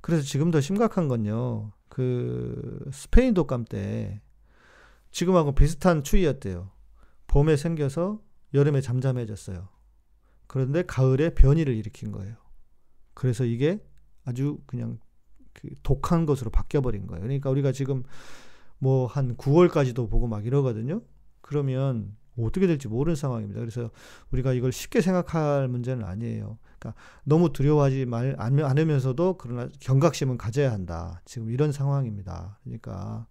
그래서 0.02 0.24
지금 0.24 0.52
더 0.52 0.60
심각한 0.62 1.08
건요. 1.08 1.72
그 1.88 2.90
스페인 2.92 3.34
독감 3.34 3.66
때 3.66 4.22
지금하고 5.12 5.54
비슷한 5.56 6.04
추위였대요. 6.04 6.72
봄에 7.28 7.56
생겨서 7.56 8.20
여름에 8.54 8.82
잠잠해졌어요. 8.82 9.70
그런데 10.48 10.84
가을에 10.84 11.34
변이를 11.34 11.74
일으킨 11.76 12.12
거예요. 12.12 12.36
그래서 13.16 13.46
이게 13.46 13.80
아주 14.26 14.60
그냥 14.68 15.00
그 15.54 15.70
독한 15.82 16.28
것으로 16.28 16.52
바뀌어버린 16.52 17.08
거예요. 17.08 17.24
그러니까 17.24 17.50
우리가 17.50 17.72
지금 17.72 18.04
뭐 18.78 19.08
한 19.08 19.36
9월까지도 19.38 20.10
보고 20.10 20.28
막 20.28 20.46
이러거든요. 20.46 21.02
그러면 21.42 22.16
어떻게 22.38 22.68
될지 22.68 22.88
모르는 22.88 23.16
상황입니다. 23.16 23.60
그래서 23.62 23.90
우리가 24.32 24.54
이걸 24.54 24.72
쉽게 24.72 25.02
생각할 25.02 25.68
문제는 25.70 26.04
아니에요. 26.04 26.58
그러니까 26.78 27.02
너무 27.24 27.54
두려워하지 27.54 28.06
말 28.06 28.36
않으면서도 28.38 29.38
그러나 29.38 29.70
경각심은 29.80 30.38
가져야 30.38 30.72
한다. 30.72 31.22
지금 31.26 31.50
이런 31.50 31.72
상황입니다. 31.72 32.60
그러니까 32.64 33.28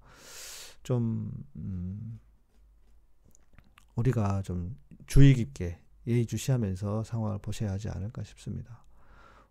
좀 0.83 1.31
음, 1.57 2.19
우리가 3.95 4.43
좀 4.43 4.77
주의 5.07 5.35
깊게 5.35 5.79
예의주시하면서 6.07 7.05
상황을 7.05 7.39
보셔야 7.39 7.73
하지 7.73 7.91
않을까 7.91 8.25
싶습니다. 8.25 8.84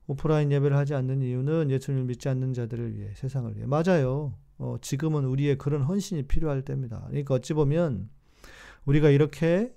오프라인 0.08 0.51
예배를 0.51 0.76
하지 0.76 0.93
않는 0.93 1.22
이유는 1.22 1.72
예수님을 1.72 2.06
믿지 2.06 2.30
않는 2.30 2.54
자들을 2.54 2.95
위해 2.95 3.12
세상을 3.16 3.56
위해 3.56 3.66
맞아요. 3.66 4.34
어, 4.58 4.78
지금은 4.82 5.26
우리의 5.26 5.58
그런 5.58 5.82
헌신이 5.84 6.24
필요할 6.24 6.64
때입니다. 6.64 7.06
그러니까 7.08 7.36
어찌 7.36 7.54
보면 7.54 8.10
우리가 8.86 9.10
이렇게 9.10 9.74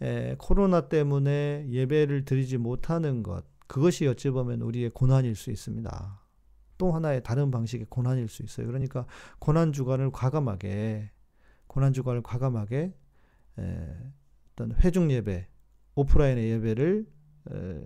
에, 0.00 0.34
코로나 0.38 0.88
때문에 0.88 1.66
예배를 1.70 2.24
드리지 2.24 2.58
못하는 2.58 3.22
것 3.22 3.44
그것이 3.66 4.06
어찌 4.06 4.30
보면 4.30 4.62
우리의 4.62 4.90
고난일 4.90 5.34
수 5.36 5.50
있습니다. 5.50 6.22
또 6.78 6.92
하나의 6.92 7.22
다른 7.22 7.50
방식의 7.50 7.86
고난일 7.88 8.28
수 8.28 8.42
있어요. 8.42 8.66
그러니까 8.66 9.06
고난 9.38 9.72
주간을 9.72 10.10
과감하게 10.12 11.10
고난 11.66 11.92
주간을 11.92 12.22
과감하게 12.22 12.94
에, 13.58 13.96
어떤 14.52 14.72
회중 14.76 15.10
예배, 15.10 15.46
오프라인의 15.94 16.50
예배를 16.50 17.06
에, 17.50 17.80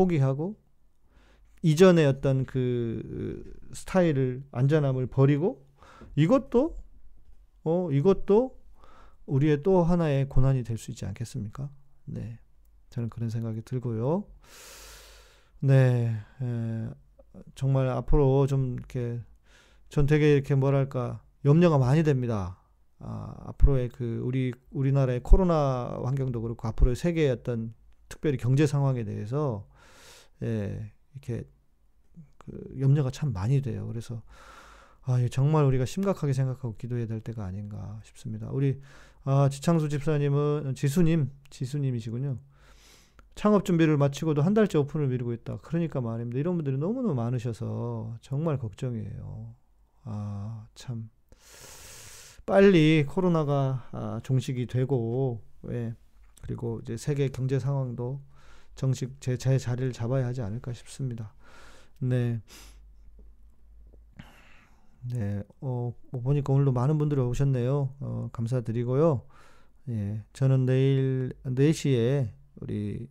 포기하고 0.00 0.56
이전의 1.62 2.06
어떤 2.06 2.46
그 2.46 3.52
스타일을 3.74 4.42
안전함을 4.50 5.06
버리고 5.08 5.66
이것도 6.16 6.78
어 7.64 7.90
이것도 7.92 8.58
우리의 9.26 9.62
또 9.62 9.82
하나의 9.82 10.28
고난이 10.28 10.64
될 10.64 10.78
수 10.78 10.90
있지 10.90 11.04
않겠습니까? 11.04 11.70
네. 12.06 12.38
저는 12.88 13.10
그런 13.10 13.28
생각이 13.28 13.60
들고요. 13.62 14.24
네. 15.60 16.16
에, 16.42 16.88
정말 17.54 17.88
앞으로 17.88 18.46
좀 18.46 18.74
이렇게 18.78 19.20
전 19.90 20.06
되게 20.06 20.34
이렇게 20.34 20.54
뭐랄까 20.54 21.22
염려가 21.44 21.76
많이 21.78 22.02
됩니다. 22.02 22.58
아, 22.98 23.34
앞으로의 23.46 23.90
그 23.90 24.20
우리 24.24 24.52
우리나라의 24.70 25.20
코로나 25.22 26.00
환경도 26.02 26.40
그렇고 26.40 26.66
앞으로의 26.68 26.96
세계의 26.96 27.30
어떤 27.30 27.74
특별히 28.08 28.36
경제 28.38 28.66
상황에 28.66 29.04
대해서 29.04 29.68
예, 30.42 30.92
이렇게 31.12 31.44
그 32.38 32.76
염려가 32.80 33.10
참 33.10 33.32
많이 33.32 33.60
돼요. 33.62 33.86
그래서 33.86 34.22
아, 35.02 35.16
정말 35.30 35.64
우리가 35.64 35.84
심각하게 35.84 36.32
생각하고 36.32 36.76
기도해야 36.76 37.06
될 37.06 37.20
때가 37.20 37.44
아닌가 37.44 38.00
싶습니다. 38.04 38.50
우리 38.50 38.80
아, 39.24 39.48
지창수 39.50 39.88
집사님은 39.88 40.74
지수님, 40.74 41.30
지수님이시군요. 41.50 42.38
창업 43.34 43.64
준비를 43.64 43.96
마치고도 43.96 44.42
한 44.42 44.54
달째 44.54 44.78
오픈을 44.78 45.08
미루고 45.08 45.32
있다. 45.32 45.58
그러니까 45.58 46.00
말입니다. 46.00 46.38
이런 46.38 46.56
분들이 46.56 46.76
너무너무 46.76 47.14
많으셔서 47.14 48.16
정말 48.20 48.58
걱정이에요. 48.58 49.54
아, 50.04 50.66
참. 50.74 51.10
빨리 52.44 53.04
코로나가 53.06 53.88
아, 53.92 54.20
종식이 54.22 54.66
되고, 54.66 55.42
예. 55.70 55.94
그리고 56.42 56.80
이제 56.82 56.96
세계 56.96 57.28
경제 57.28 57.58
상황도 57.58 58.20
정식 58.74 59.20
제, 59.20 59.36
제 59.36 59.58
자리를 59.58 59.92
잡아야 59.92 60.26
하지 60.26 60.42
않을까 60.42 60.72
싶습니다. 60.72 61.34
네. 61.98 62.40
네, 65.02 65.42
어, 65.60 65.94
뭐 66.10 66.20
보니까 66.20 66.52
오늘도 66.52 66.72
많은 66.72 66.98
분들이 66.98 67.20
오셨네요. 67.20 67.94
어, 68.00 68.28
감사드리고요. 68.32 69.26
예, 69.88 70.22
저는 70.32 70.66
내일 70.66 71.32
4시에 71.44 72.30
우리 72.56 73.08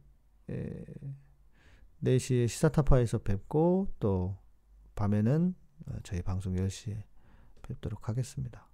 예, 0.50 0.86
4시에 2.04 2.48
시사타파에서 2.48 3.20
뵙고 3.20 3.88
또 4.00 4.38
밤에는 4.96 5.56
어, 5.88 5.94
저희 6.04 6.22
방송 6.22 6.54
10시에 6.54 7.02
뵙도록 7.64 8.08
하겠습니다. 8.08 8.69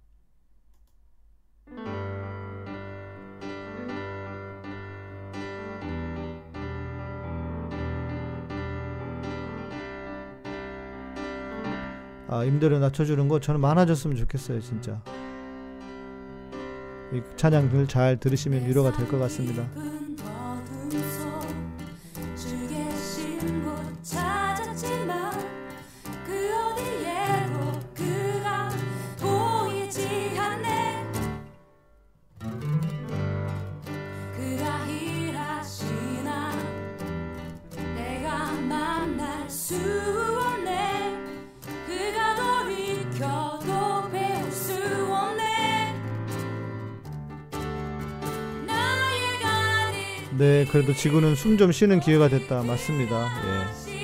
아, 12.38 12.44
임대료 12.44 12.78
낮춰주는 12.78 13.28
거 13.28 13.40
저는 13.40 13.60
많아졌으면 13.60 14.16
좋겠어요, 14.16 14.60
진짜. 14.60 15.00
이 17.12 17.22
찬양들 17.36 17.86
잘 17.86 18.18
들으시면 18.18 18.66
위로가 18.66 18.92
될 18.92 19.06
것 19.08 19.18
같습니다. 19.20 19.64
그래도 50.66 50.92
지구는 50.94 51.34
숨 51.34 51.56
좀 51.56 51.72
쉬는 51.72 52.00
기회가 52.00 52.28
됐다. 52.28 52.62
맞습니다. 52.62 53.28
예. 53.46 53.95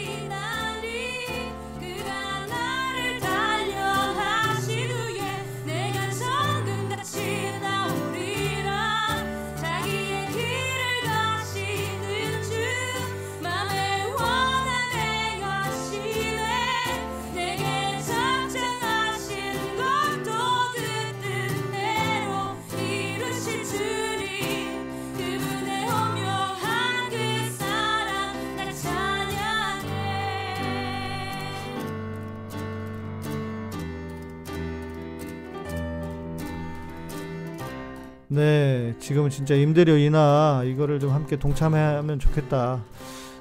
네, 38.32 38.94
지금은 38.98 39.28
진짜 39.28 39.54
임대료 39.54 39.98
인하 39.98 40.62
이거를 40.64 40.98
좀 40.98 41.10
함께 41.10 41.36
동참하면 41.36 42.18
좋겠다. 42.18 42.82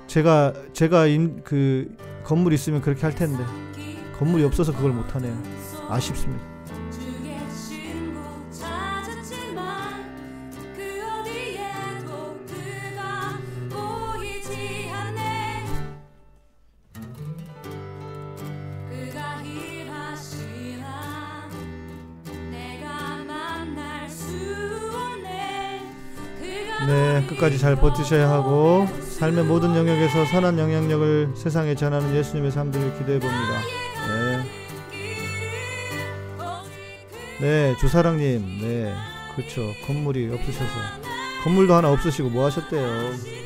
제가 0.06 0.52
제가 0.74 1.06
임, 1.08 1.42
그 1.46 1.96
건물 2.26 2.52
있으면 2.52 2.82
그렇게 2.82 3.04
할 3.04 3.16
텐데 3.16 3.42
건물이 4.20 4.44
없어서 4.44 4.74
그걸 4.74 4.92
못 4.92 5.16
하네요. 5.16 5.34
아쉽습니다. 5.88 6.51
끝까지 27.42 27.58
잘 27.58 27.76
버티셔야 27.76 28.30
하고 28.30 28.86
삶의 29.18 29.46
모든 29.46 29.76
영역에서 29.76 30.26
선한 30.26 30.60
영향력을 30.60 31.32
세상에 31.36 31.74
전하는 31.74 32.16
예수님의 32.16 32.52
삶들을 32.52 33.00
기도해 33.00 33.20
봅니다. 33.20 33.62
네, 37.40 37.42
네, 37.42 37.76
주사랑님, 37.80 38.60
네, 38.62 38.94
그렇죠. 39.36 39.62
건물이 39.88 40.32
없으셔서 40.32 40.72
건물도 41.44 41.74
하나 41.74 41.92
없으시고 41.92 42.30
뭐 42.30 42.46
하셨대요? 42.46 43.41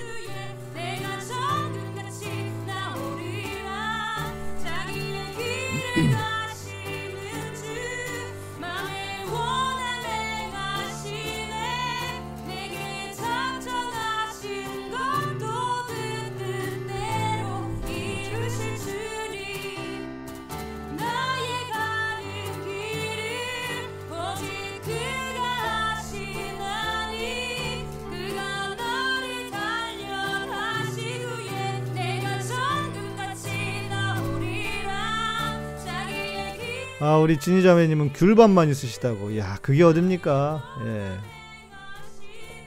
우리 37.36 37.39
진희자매님은 37.41 38.13
귤밥만 38.13 38.69
있으시다고. 38.69 39.38
야, 39.38 39.57
그게 39.61 39.83
어딥니까? 39.83 40.63
예, 40.86 41.17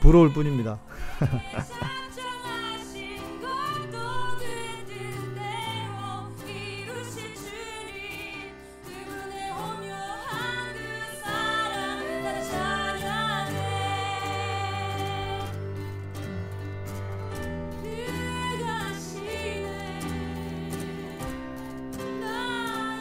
부러울 0.01 0.31
뿐입니다. 0.35 0.79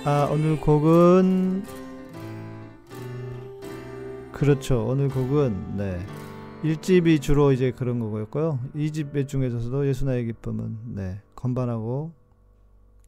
아, 0.09 0.25
오늘 0.31 0.57
곡은 0.57 1.65
그렇죠. 4.31 4.87
오늘 4.87 5.09
곡은 5.09 5.75
네. 5.75 5.99
1집이 6.63 7.21
주로 7.21 7.51
이제 7.51 7.71
그런 7.71 7.99
거고요. 7.99 8.57
2집 8.73 9.27
중에서도 9.27 9.85
예수나의 9.85 10.27
기쁨은 10.27 10.95
네. 10.95 11.21
건반하고 11.35 12.13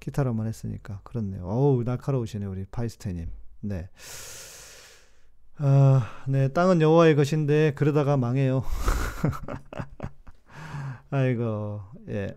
기타로만 0.01 0.45
했으니까 0.47 0.99
그렇네요. 1.05 1.45
어우, 1.45 1.83
날카로우시네 1.85 2.45
우리 2.45 2.65
파이스테 2.69 3.13
님. 3.13 3.29
네. 3.61 3.87
아, 5.55 6.05
네. 6.27 6.49
땅은 6.49 6.81
여호와의 6.81 7.15
것인데 7.15 7.71
그러다가 7.75 8.17
망해요. 8.17 8.61
아이고. 11.11 11.79
예. 12.09 12.35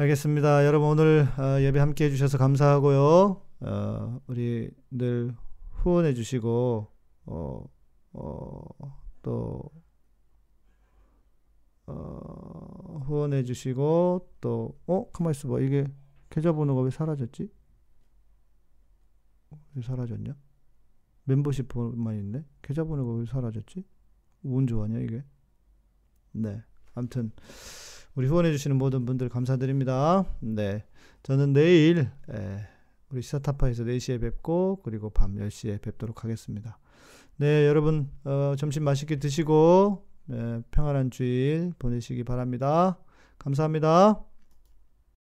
알겠습니다. 0.00 0.64
여러분 0.64 0.90
오늘 0.90 1.26
어, 1.40 1.60
예배 1.60 1.80
함께 1.80 2.04
해주셔서 2.04 2.38
감사하고요. 2.38 3.42
어, 3.62 4.20
우리 4.28 4.70
늘 4.92 5.34
후원해 5.72 6.14
주시고 6.14 6.86
어, 7.26 7.64
어, 8.12 8.60
또 9.22 9.60
어, 11.86 13.02
후원해 13.06 13.42
주시고 13.42 14.30
또 14.40 14.78
어? 14.86 15.10
가만 15.10 15.32
있어 15.32 15.48
봐. 15.48 15.58
이게 15.58 15.84
계좌번호가 16.30 16.82
왜 16.82 16.90
사라졌지? 16.90 17.50
왜 19.74 19.82
사라졌냐? 19.82 20.36
멤버십 21.24 21.66
번호만 21.66 22.14
있네. 22.18 22.44
계좌번호가 22.62 23.14
왜 23.14 23.26
사라졌지? 23.26 23.84
운 24.44 24.68
좋아하냐 24.68 25.00
이게? 25.00 25.24
네. 26.30 26.62
아무튼 26.94 27.32
우리 28.18 28.26
후원해 28.26 28.50
주시는 28.50 28.76
모든 28.76 29.06
분들 29.06 29.28
감사드립니다. 29.28 30.24
네. 30.40 30.84
저는 31.22 31.52
내일 31.52 32.10
에, 32.28 32.66
우리 33.10 33.22
시사타파에서 33.22 33.84
4시에 33.84 34.20
뵙고 34.20 34.80
그리고 34.82 35.08
밤 35.08 35.36
10시에 35.36 35.80
뵙도록 35.80 36.24
하겠습니다. 36.24 36.80
네, 37.36 37.68
여러분 37.68 38.10
어, 38.24 38.54
점심 38.58 38.82
맛있게 38.82 39.20
드시고 39.20 40.04
에, 40.32 40.62
평안한 40.72 41.12
주일 41.12 41.72
보내시기 41.78 42.24
바랍니다. 42.24 42.98
감사합니다. 43.38 44.20